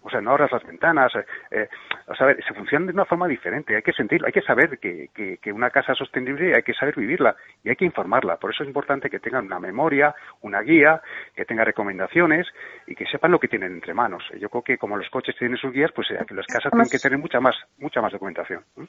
[0.09, 1.69] o sea, no abras las ventanas, eh, eh,
[2.07, 5.11] o sea, se funciona de una forma diferente, hay que sentirlo, hay que saber que,
[5.15, 8.69] que, una casa sostenible hay que saber vivirla y hay que informarla, por eso es
[8.69, 11.03] importante que tengan una memoria, una guía,
[11.35, 12.47] que tenga recomendaciones
[12.87, 14.25] y que sepan lo que tienen entre manos.
[14.41, 16.99] Yo creo que como los coches tienen sus guías, pues eh, las casas tienen que
[16.99, 18.63] tener mucha más, mucha más documentación.
[18.77, 18.85] ¿Mm?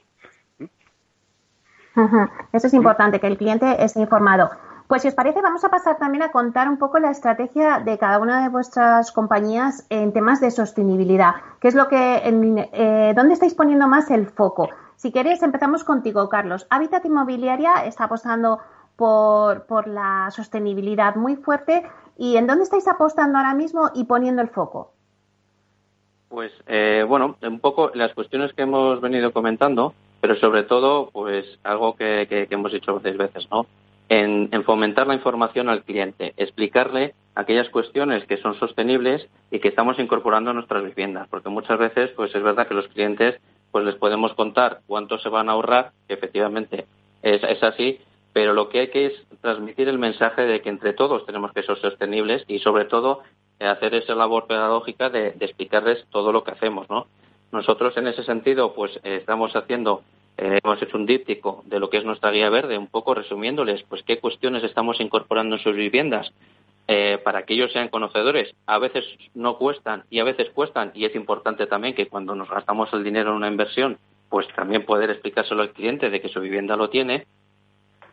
[2.53, 4.49] Eso es importante, que el cliente esté informado.
[4.90, 8.00] Pues si os parece, vamos a pasar también a contar un poco la estrategia de
[8.00, 11.36] cada una de vuestras compañías en temas de sostenibilidad.
[11.62, 14.68] ¿Qué es lo que, eh, dónde estáis poniendo más el foco?
[14.96, 16.66] Si queréis, empezamos contigo, Carlos.
[16.72, 18.62] Habitat Inmobiliaria está apostando
[18.96, 21.84] por, por la sostenibilidad muy fuerte.
[22.18, 24.94] ¿Y en dónde estáis apostando ahora mismo y poniendo el foco?
[26.30, 31.46] Pues eh, bueno, un poco las cuestiones que hemos venido comentando, pero sobre todo, pues
[31.64, 33.68] algo que, que hemos dicho varias veces, ¿no?
[34.10, 39.99] En, fomentar la información al cliente, explicarle aquellas cuestiones que son sostenibles y que estamos
[39.99, 43.39] incorporando a nuestras viviendas, porque muchas veces pues es verdad que los clientes
[43.72, 46.86] pues les podemos contar cuánto se van a ahorrar, que efectivamente
[47.22, 47.99] es, es así,
[48.34, 51.64] pero lo que hay que es transmitir el mensaje de que entre todos tenemos que
[51.64, 53.22] ser sostenibles y sobre todo
[53.60, 57.07] hacer esa labor pedagógica de, de explicarles todo lo que hacemos, ¿no?
[57.51, 60.01] Nosotros en ese sentido pues estamos haciendo
[60.42, 63.84] eh, hemos hecho un díptico de lo que es nuestra guía verde, un poco resumiéndoles
[63.84, 66.32] pues qué cuestiones estamos incorporando en sus viviendas
[66.88, 68.56] eh, para que ellos sean conocedores.
[68.66, 72.50] A veces no cuestan y a veces cuestan y es importante también que cuando nos
[72.50, 73.98] gastamos el dinero en una inversión,
[74.30, 77.28] pues también poder explicárselo al cliente de que su vivienda lo tiene.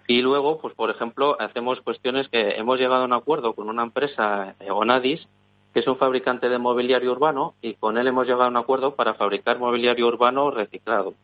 [0.09, 3.85] Y luego, pues por ejemplo, hacemos cuestiones que hemos llegado a un acuerdo con una
[3.85, 5.29] empresa, eh, Onadis,
[5.73, 8.97] que es un fabricante de mobiliario urbano, y con él hemos llegado a un acuerdo
[8.97, 11.15] para fabricar mobiliario urbano reciclado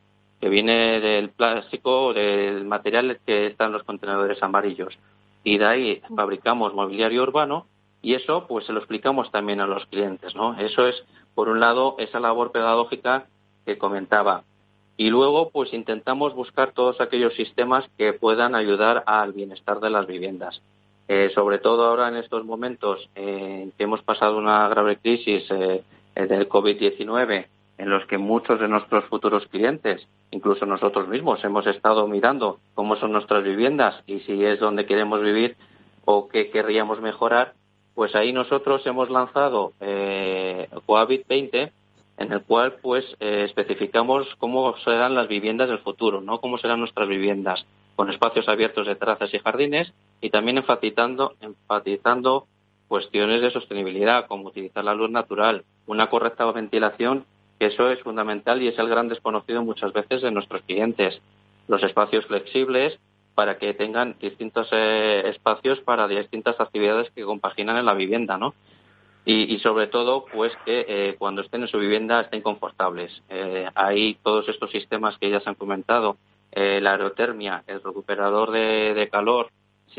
[0.43, 4.99] que viene del plástico, del material que está en los contenedores amarillos.
[5.45, 7.67] Y de ahí fabricamos mobiliario urbano
[8.03, 10.59] y eso pues se lo explicamos también a los clientes, ¿no?
[10.59, 10.97] Eso es,
[11.37, 13.27] por un lado, esa labor pedagógica
[13.65, 14.43] que comentaba.
[14.97, 20.09] Y luego, pues intentamos buscar todos aquellos sistemas que puedan ayudar al bienestar de las
[20.09, 20.61] viviendas.
[21.07, 25.85] Eh, sobre todo ahora en estos momentos en que hemos pasado una grave crisis eh,
[26.17, 27.47] del COVID-19
[27.83, 32.95] en los que muchos de nuestros futuros clientes, incluso nosotros mismos, hemos estado mirando cómo
[32.95, 35.57] son nuestras viviendas y si es donde queremos vivir
[36.05, 37.55] o qué querríamos mejorar,
[37.97, 41.73] pues ahí nosotros hemos lanzado eh, Cohabit 20,
[42.19, 46.79] en el cual pues eh, especificamos cómo serán las viviendas del futuro, no cómo serán
[46.79, 47.67] nuestras viviendas,
[47.97, 52.47] con espacios abiertos de terrazas y jardines y también enfatizando, enfatizando
[52.87, 57.25] cuestiones de sostenibilidad, como utilizar la luz natural, una correcta ventilación
[57.67, 61.21] eso es fundamental y es el gran desconocido muchas veces de nuestros clientes.
[61.69, 62.99] Los espacios flexibles
[63.35, 68.55] para que tengan distintos eh, espacios para distintas actividades que compaginan en la vivienda, ¿no?
[69.25, 73.23] Y, sobre todo, pues que eh, cuando estén en su vivienda estén confortables.
[73.29, 76.17] Eh, hay todos estos sistemas que ya se han comentado,
[76.51, 79.51] la aerotermia, el recuperador de calor,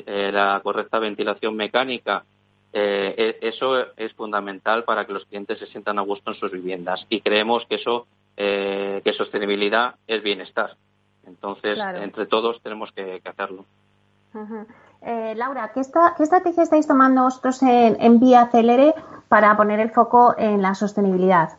[0.05, 2.25] la correcta ventilación mecánica,
[2.75, 6.51] eh, e, eso es fundamental para que los clientes se sientan a gusto en sus
[6.51, 10.71] viviendas y creemos que eso, eh, que sostenibilidad es bienestar.
[11.27, 13.63] Entonces, entre todos tenemos que, hacerlo.
[15.05, 18.95] Eh, Laura, ¿qué, estrategia estáis tomando vosotros en, en Vía Celere
[19.29, 21.49] para poner el foco en la sostenibilidad?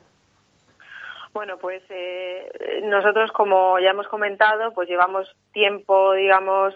[1.33, 1.83] Bueno, pues
[2.83, 6.75] nosotros, como ya hemos comentado, pues llevamos tiempo, digamos,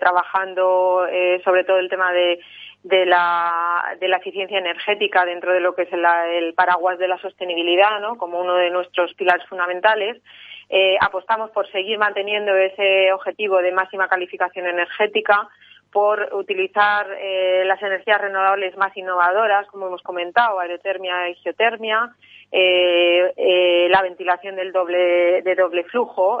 [0.00, 1.04] trabajando
[1.44, 2.40] sobre todo el tema de
[2.82, 7.18] de la, de la eficiencia energética dentro de lo que es el, paraguas de la
[7.18, 8.16] sostenibilidad, ¿no?
[8.16, 10.22] como uno de nuestros pilares fundamentales.
[10.68, 15.48] Eh, apostamos por seguir manteniendo ese objetivo de máxima calificación energética,
[15.92, 22.14] por utilizar eh, las energías renovables más innovadoras, como hemos comentado, aerotermia y geotermia,
[22.52, 26.40] eh, eh, la ventilación del doble, de doble flujo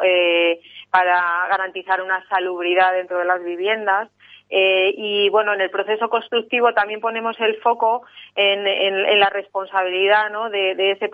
[0.90, 4.08] para garantizar una salubridad dentro de las viviendas.
[4.52, 8.02] Eh, y bueno, en el proceso constructivo también ponemos el foco
[8.34, 10.50] en, la responsabilidad ¿no?
[10.50, 11.08] de, ese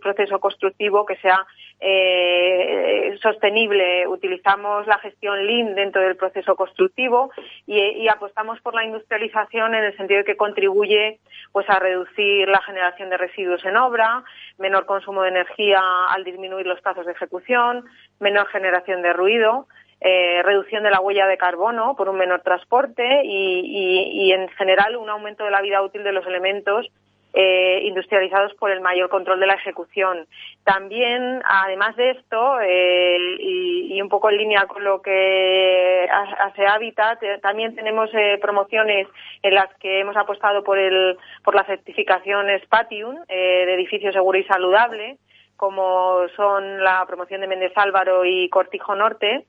[0.00, 1.46] proceso constructivo que sea
[1.80, 4.06] eh, sostenible.
[4.08, 7.30] Utilizamos la gestión Lean dentro del proceso constructivo
[7.66, 11.20] y, y, apostamos por la industrialización en el sentido de que contribuye
[11.52, 14.24] pues a reducir la generación de residuos en obra,
[14.56, 17.84] menor consumo de energía al disminuir los plazos de ejecución,
[18.18, 19.66] menor generación de ruido.
[20.00, 25.10] Eh, reducción de la huella de carbono por un menor transporte y, en general un
[25.10, 26.86] aumento de la vida útil de los elementos
[27.34, 30.26] eh, industrializados por el mayor control de la ejecución.
[30.62, 37.18] También, además de esto, eh, y, un poco en línea con lo que hace Habitat,
[37.42, 38.08] también tenemos
[38.40, 39.08] promociones
[39.42, 44.44] en las que hemos apostado por, el, por la certificación Spatium de edificio seguro y
[44.44, 45.18] saludable,
[45.56, 49.44] como son la promoción de Méndez Álvaro y Cortijo Norte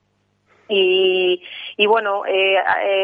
[0.71, 2.57] y, bueno, eh,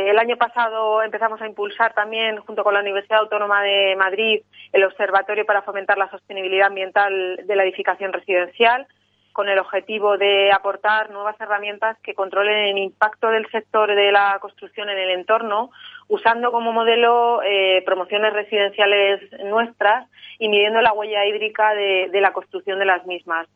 [0.09, 4.41] el año pasado empezamos a impulsar también, junto con la Universidad Autónoma de Madrid,
[4.71, 8.85] el Observatorio para fomentar la sostenibilidad ambiental de la edificación residencial,
[9.33, 14.37] con el objetivo de aportar nuevas herramientas que controlen el impacto del sector de la
[14.39, 15.71] construcción en el entorno,
[16.07, 20.07] usando como modelo eh, promociones residenciales nuestras
[20.39, 23.47] y midiendo la huella hídrica de la construcción de las mismas.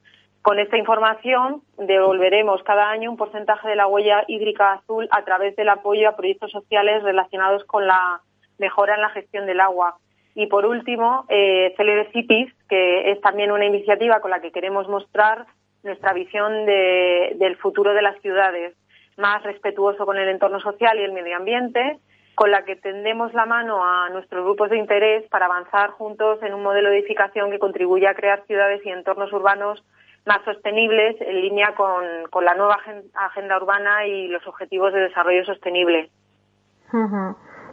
[0.41, 5.55] Con esta información devolveremos cada año un porcentaje de la huella hídrica azul a través
[5.55, 8.21] del apoyo a proyectos sociales relacionados con la
[8.57, 9.97] mejora en la gestión del agua.
[10.35, 11.75] Y por último, eh,
[12.13, 15.45] Cities, que es también una iniciativa con la que queremos mostrar
[15.83, 18.75] nuestra visión del futuro de las ciudades,
[19.17, 21.99] más respetuoso con el entorno social y el medio ambiente,
[22.35, 26.53] con la que tendemos la mano a nuestros grupos de interés para avanzar juntos en
[26.53, 29.83] un modelo de edificación que contribuya a crear ciudades y entornos urbanos
[30.25, 32.03] más sostenibles en línea con,
[32.43, 32.77] la nueva
[33.15, 36.09] agenda urbana y los objetivos de desarrollo sostenible.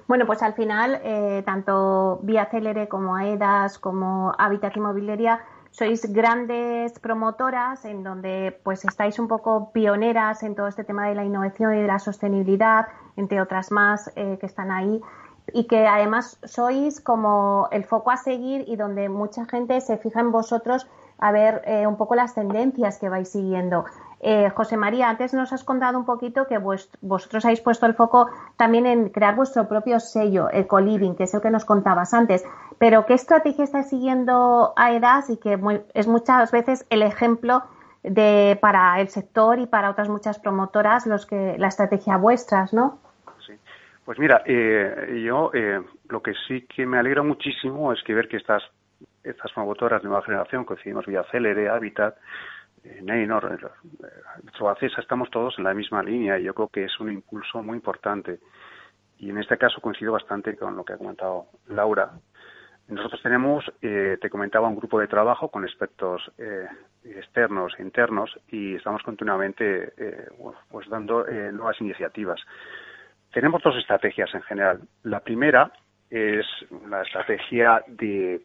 [0.09, 5.41] Bueno, pues al final, eh, tanto Vía Célere como AEDAS, como Habitat Inmobiliaria,
[5.71, 11.15] sois grandes promotoras en donde pues estáis un poco pioneras en todo este tema de
[11.15, 12.87] la innovación y de la sostenibilidad,
[13.17, 15.01] entre otras más eh, que están ahí
[15.53, 20.21] y que además sois como el foco a seguir y donde mucha gente se fija
[20.21, 20.89] en vosotros
[21.19, 23.85] a ver eh, un poco las tendencias que vais siguiendo.
[24.21, 28.31] Eh, José María, antes nos has contado un poquito que vosotros habéis puesto el foco
[28.57, 32.45] también en crear vuestro propio sello, Ecoliving, que es el que nos contabas antes.
[32.79, 35.59] Pero, ¿qué estrategia está siguiendo AEDAS y que
[35.95, 37.63] es muchas veces el ejemplo
[38.03, 42.99] de, para el sector y para otras muchas promotoras los que la estrategia vuestras, ¿no?
[43.47, 43.55] Sí.
[44.05, 45.51] Pues mira, eh, yo
[46.09, 48.63] lo que sí que me alegra muchísimo es que ver que estás
[49.27, 52.17] estas promotoras de nueva generación, coincidimos vía Célere, Habitat,
[52.85, 57.13] eh, Neynor, eh, estamos todos en la misma línea y yo creo que es un
[57.13, 58.39] impulso muy importante.
[59.19, 62.13] Y en este caso coincido bastante con lo que ha comentado Laura.
[62.89, 66.67] Nosotros tenemos, eh, te comentaba, un grupo de trabajo con expertos eh,
[67.05, 70.29] externos e internos y estamos continuamente eh,
[70.71, 72.41] pues dando eh, nuevas iniciativas.
[73.33, 74.81] Tenemos dos estrategias en general.
[75.03, 75.73] La primera
[76.11, 76.47] es
[76.89, 78.43] la estrategia de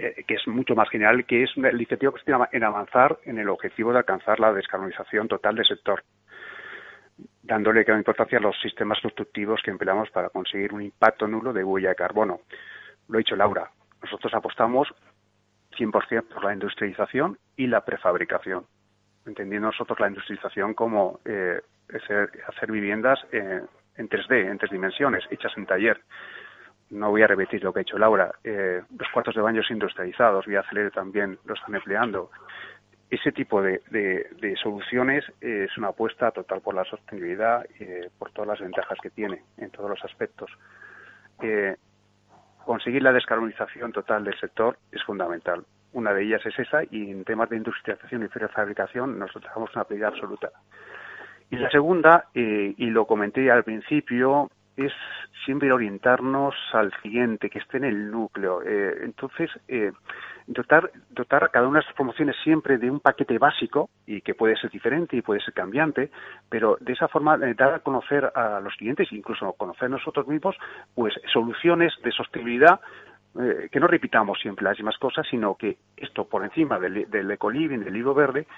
[0.00, 3.38] eh, que es mucho más general, que es el iniciativa que está en avanzar en
[3.38, 6.04] el objetivo de alcanzar la descarbonización total del sector,
[7.42, 11.64] dándole gran importancia a los sistemas constructivos que empleamos para conseguir un impacto nulo de
[11.64, 12.42] huella de carbono.
[13.08, 14.86] Lo ha dicho Laura, nosotros apostamos
[15.76, 18.66] 100% por la industrialización y la prefabricación,
[19.26, 23.62] entendiendo nosotros la industrialización como eh, hacer, viviendas eh,
[23.96, 26.00] en 3D, en tres dimensiones, hechas en taller
[26.90, 30.46] no voy a repetir lo que ha hecho Laura, eh, los cuartos de baños industrializados,
[30.46, 32.30] Vía Celere también lo están empleando.
[33.10, 33.80] Ese tipo de,
[34.62, 39.42] soluciones es una apuesta total por la sostenibilidad, eh, por todas las ventajas que tiene
[39.56, 40.50] en todos los aspectos.
[41.42, 41.76] Eh,
[42.64, 45.64] conseguir la descarbonización total del sector es fundamental.
[45.94, 49.84] Una de ellas es esa y en temas de industrialización y fabricación nosotros damos una
[49.84, 50.50] prioridad absoluta.
[51.50, 54.92] Y la segunda, y lo comenté al principio, es
[55.44, 58.62] siempre orientarnos al siguiente, que esté en el núcleo.
[58.62, 59.92] Eh, entonces, eh,
[60.46, 64.34] dotar, dotar a cada una de las promociones siempre de un paquete básico y que
[64.34, 66.10] puede ser diferente y puede ser cambiante,
[66.48, 70.56] pero de esa forma eh, dar a conocer a los clientes, incluso conocer nosotros mismos,
[70.94, 72.80] pues soluciones de sostenibilidad
[73.70, 77.84] que no repitamos siempre las mismas cosas, sino que esto por encima del, del ecoliving,
[77.84, 78.48] del libro verde,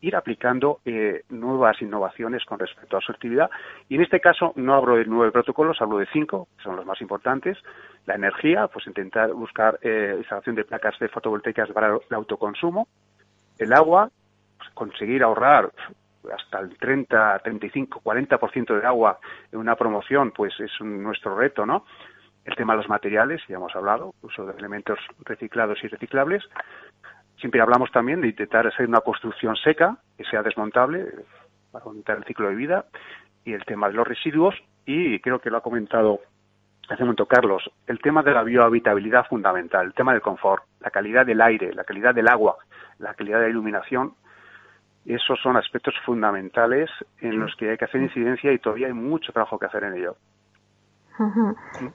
[0.00, 3.50] ir aplicando eh, nuevas innovaciones con respecto a su actividad.
[3.88, 6.86] Y en este caso no hablo de nueve protocolos, hablo de cinco, que son los
[6.86, 7.58] más importantes.
[8.06, 12.88] La energía, pues intentar buscar eh, instalación de placas de fotovoltaicas para el autoconsumo.
[13.58, 14.10] El agua,
[14.56, 15.72] pues conseguir ahorrar
[16.32, 19.18] hasta el 30, 35, 40% de agua
[19.52, 21.84] en una promoción, pues es nuestro reto, ¿no?
[22.44, 26.42] El tema de los materiales, ya hemos hablado, uso de elementos reciclados y reciclables.
[27.38, 31.06] Siempre hablamos también de intentar hacer una construcción seca, que sea desmontable,
[31.70, 32.84] para aumentar el ciclo de vida,
[33.44, 36.20] y el tema de los residuos, y creo que lo ha comentado
[36.88, 40.90] hace un momento Carlos, el tema de la biohabitabilidad fundamental, el tema del confort, la
[40.90, 42.56] calidad del aire, la calidad del agua,
[42.98, 44.14] la calidad de la iluminación,
[45.04, 49.32] esos son aspectos fundamentales en los que hay que hacer incidencia y todavía hay mucho
[49.32, 50.16] trabajo que hacer en ello.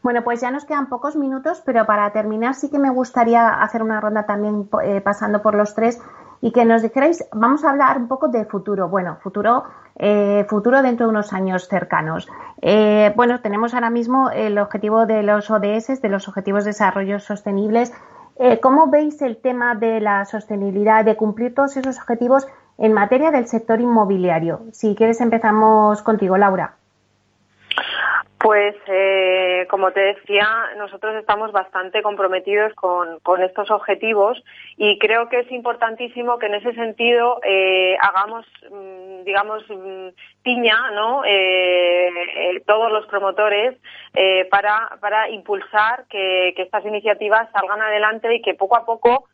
[0.01, 3.81] Bueno, pues ya nos quedan pocos minutos, pero para terminar sí que me gustaría hacer
[3.81, 6.01] una ronda también eh, pasando por los tres
[6.41, 8.89] y que nos dijerais, vamos a hablar un poco de futuro.
[8.89, 9.63] Bueno, futuro,
[9.95, 12.27] eh, futuro dentro de unos años cercanos.
[12.61, 17.19] Eh, bueno, tenemos ahora mismo el objetivo de los ODS, de los Objetivos de Desarrollo
[17.19, 17.93] Sostenibles.
[18.61, 22.47] ¿Cómo veis el tema de la sostenibilidad, de cumplir todos esos objetivos
[22.79, 24.61] en materia del sector inmobiliario?
[24.71, 26.73] Si quieres empezamos contigo, Laura.
[28.43, 34.43] Pues, eh, como te decía, nosotros estamos bastante comprometidos con, estos objetivos
[34.75, 40.09] y creo que es importantísimo que en ese sentido eh, hagamos, mm, digamos, mm,
[40.43, 41.23] piña, ¿no?
[41.25, 43.77] Eh, todos los promotores
[44.51, 49.29] para, para impulsar que, estas iniciativas salgan adelante y que poco a poco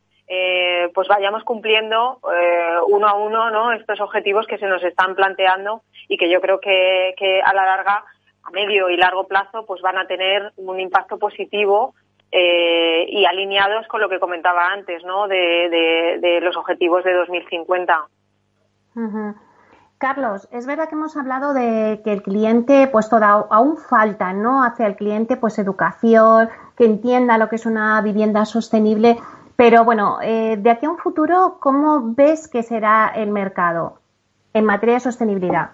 [0.94, 2.20] pues vayamos cumpliendo
[2.86, 3.72] uno a uno ¿no?
[3.72, 7.66] estos objetivos que se nos están planteando y que yo creo que, que a la
[7.66, 8.04] larga
[8.52, 11.94] medio y largo plazo pues van a tener un impacto positivo
[12.32, 15.26] eh, y alineados con lo que comentaba antes, ¿no?
[15.26, 18.08] De, los objetivos de 2050.
[19.98, 24.64] Carlos, es verdad que hemos hablado de que el cliente, pues toda, aún falta, ¿no?
[24.64, 29.18] Hacia el cliente, pues educación, que entienda lo que es una vivienda sostenible.
[29.56, 33.98] Pero bueno, eh, de aquí a un futuro, ¿cómo ves que será el mercado
[34.54, 35.72] en materia de sostenibilidad?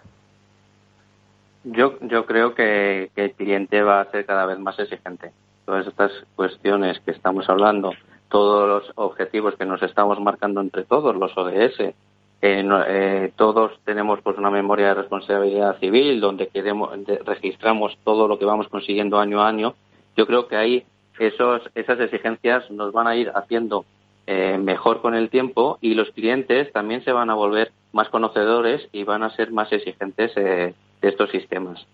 [1.68, 5.32] Yo, yo creo que, el cliente va a ser cada vez más exigente.
[5.64, 7.92] Todas estas cuestiones que estamos hablando,
[8.28, 11.92] todos los objetivos que nos estamos marcando entre todos, los ODS,
[12.40, 16.90] eh, todos tenemos pues una memoria de responsabilidad civil donde queremos,
[17.24, 19.74] registramos todo lo que vamos consiguiendo año a año.
[20.16, 20.84] Yo creo que ahí
[21.18, 23.86] esos, esas exigencias nos van a ir haciendo
[24.28, 28.88] eh, mejor con el tiempo y los clientes también se van a volver más conocedores
[28.92, 30.74] y van a ser más exigentes eh,
[31.08, 31.86] estos sistemas.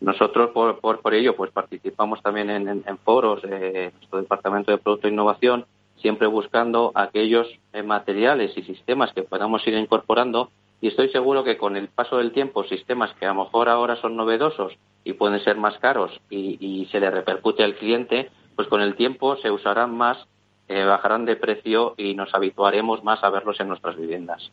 [0.00, 5.10] Nosotros, por, por, ello, pues participamos también en, foros de nuestro Departamento de Producto e
[5.10, 5.66] Innovación,
[5.96, 10.50] siempre buscando aquellos eh, materiales y sistemas que podamos ir incorporando
[10.80, 13.96] y estoy seguro que con el paso del tiempo, sistemas que a lo mejor ahora
[13.96, 14.72] son novedosos
[15.04, 19.36] y pueden ser más caros y, se le repercute al cliente, pues con el tiempo
[19.36, 20.26] se usarán más,
[20.68, 24.50] eh, bajarán de precio y nos habituaremos más a verlos en nuestras viviendas.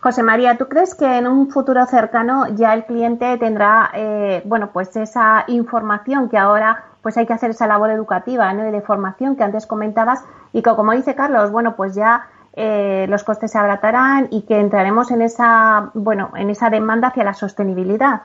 [0.00, 4.70] José María, ¿tú crees que en un futuro cercano ya el cliente tendrá, eh, bueno,
[4.72, 9.36] pues esa información que ahora pues hay que hacer esa labor educativa y de formación
[9.36, 13.58] que antes comentabas y que como dice Carlos, bueno, pues ya eh, los costes se
[13.58, 18.22] abratarán y que entraremos en esa, bueno, en esa demanda hacia la sostenibilidad?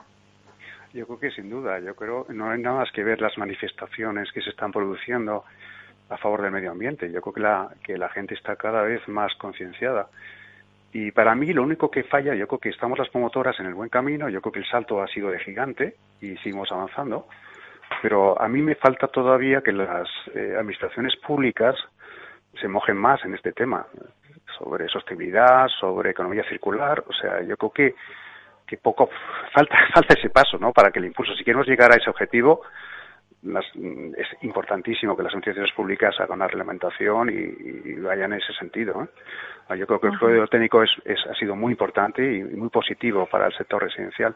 [0.94, 4.32] Yo creo que sin duda, yo creo no hay nada más que ver las manifestaciones
[4.32, 5.44] que se están produciendo
[6.10, 7.12] a favor del medio ambiente.
[7.12, 10.08] Yo creo que la, que la gente está cada vez más concienciada
[10.94, 13.74] y para mí lo único que falla, yo creo que estamos las promotoras en el
[13.74, 17.28] buen camino, yo creo que el salto ha sido de gigante y seguimos avanzando,
[18.02, 21.76] pero a mí me falta todavía que las eh, administraciones públicas
[22.62, 23.88] se mojen más en este tema,
[24.60, 27.96] sobre sostenibilidad, sobre economía circular, o sea, yo creo que,
[28.68, 29.10] que poco
[29.52, 30.72] falta, falta ese paso, ¿no?
[30.72, 32.62] Para que el impulso, si queremos llegar a ese objetivo,
[33.44, 39.08] es importantísimo que las instituciones públicas hagan una reglamentación y, vayan en ese sentido.
[39.68, 40.92] Ah, yo creo que el fluido técnico es,
[41.30, 44.36] ha sido muy importante y muy positivo para el sector residencial,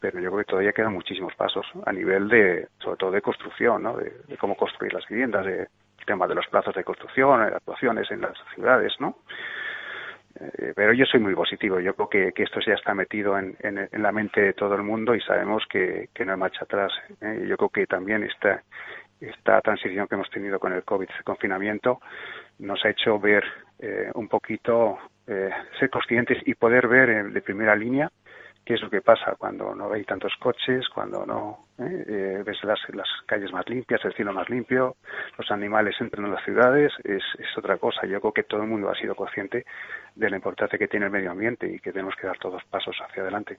[0.00, 3.82] pero yo creo que todavía quedan muchísimos pasos a nivel de, sobre todo de construcción,
[3.82, 3.96] ¿no?
[3.96, 8.10] de, cómo construir las viviendas, de, el tema de los plazos de construcción, de actuaciones
[8.10, 9.16] en las ciudades, ¿no?
[10.40, 11.80] Eh, pero yo soy muy positivo.
[11.80, 13.56] Yo creo que, esto ya está metido en,
[13.92, 16.92] la mente de todo el mundo y sabemos que, no hay marcha atrás.
[17.20, 17.44] ¿eh?
[17.48, 18.62] Yo creo que también esta,
[19.20, 22.00] esta transición que hemos tenido con el COVID, ese confinamiento,
[22.58, 23.44] nos ha hecho ver
[23.78, 28.10] eh, un poquito, ser conscientes y poder ver de primera línea
[28.68, 32.04] qué es lo que pasa cuando no hay tantos coches, cuando no ¿eh?
[32.06, 34.96] Eh, ves las, las, calles más limpias, el cielo más limpio,
[35.38, 38.06] los animales entran en las ciudades, es, es, otra cosa.
[38.06, 39.64] Yo creo que todo el mundo ha sido consciente
[40.14, 42.94] de la importancia que tiene el medio ambiente y que tenemos que dar todos pasos
[43.08, 43.58] hacia adelante.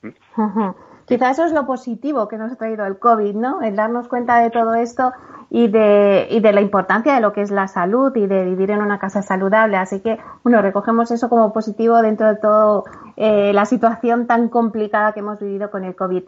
[0.00, 0.12] ¿Mm?
[1.06, 3.60] Quizá eso es lo positivo que nos ha traído el COVID, ¿no?
[3.60, 5.12] El darnos cuenta de todo esto
[5.50, 8.70] y de, y de la importancia de lo que es la salud y de vivir
[8.70, 9.76] en una casa saludable.
[9.76, 12.84] Así que, bueno, recogemos eso como positivo dentro de todo
[13.16, 16.24] eh, la situación tan complicada que hemos vivido con el COVID.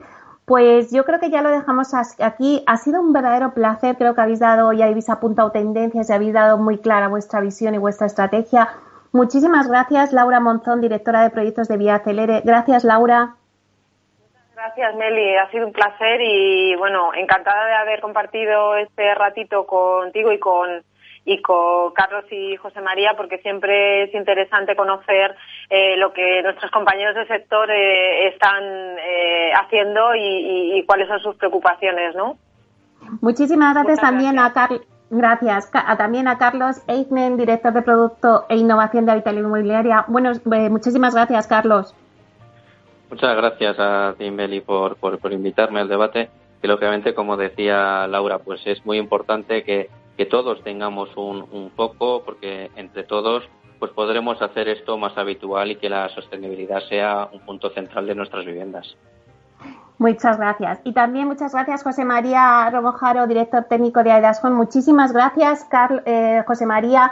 [0.46, 2.64] Pues yo creo que ya lo dejamos aquí.
[2.66, 3.96] Ha sido un verdadero placer.
[3.96, 7.74] Creo que habéis dado y habéis apuntado tendencias y habéis dado muy clara vuestra visión
[7.74, 8.68] y vuestra estrategia.
[9.12, 12.42] Muchísimas gracias, Laura Monzón, directora de proyectos de Vía Acelere.
[12.44, 13.36] Gracias, Laura.
[14.62, 15.36] Gracias, Meli.
[15.36, 20.82] Ha sido un placer y, bueno, encantada de haber compartido este ratito contigo y con,
[21.24, 25.34] y con Carlos y José María, porque siempre es interesante conocer
[25.70, 28.62] eh, lo que nuestros compañeros del sector eh, están
[28.98, 32.36] eh, haciendo y, y, cuáles son sus preocupaciones, ¿no?
[33.22, 34.82] Muchísimas gracias también a Carlos.
[35.08, 35.72] Gracias.
[35.96, 40.04] también a Carlos Eichnen, director de Producto e Innovación de Habitat Inmobiliaria.
[40.06, 41.94] Bueno, muchísimas gracias, Carlos.
[43.10, 46.30] Muchas gracias a Timbeli por, por, por, invitarme al debate.
[46.62, 51.70] Que lógicamente, como decía Laura, pues es muy importante que, que todos tengamos un, un
[51.70, 53.48] foco, porque entre todos
[53.80, 58.14] pues podremos hacer esto más habitual y que la sostenibilidad sea un punto central de
[58.14, 58.94] nuestras viviendas.
[59.98, 60.80] Muchas gracias.
[60.84, 64.54] Y también muchas gracias, José María Romojaro, director técnico de Aidascon.
[64.54, 67.10] Muchísimas gracias, Carl, eh, José María.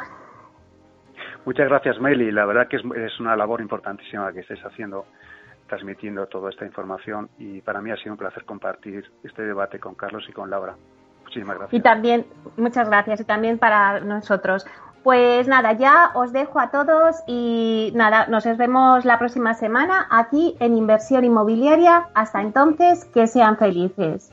[1.45, 2.31] Muchas gracias, Meli.
[2.31, 5.07] La verdad que es, es una labor importantísima que estáis haciendo
[5.69, 9.95] transmitiendo toda esta información y para mí ha sido un placer compartir este debate con
[9.95, 10.75] Carlos y con Laura.
[11.25, 11.79] Muchísimas gracias.
[11.79, 14.67] Y también, muchas gracias, y también para nosotros.
[15.05, 20.57] Pues nada, ya os dejo a todos y nada, nos vemos la próxima semana aquí
[20.59, 22.09] en Inversión Inmobiliaria.
[22.15, 24.33] Hasta entonces, que sean felices.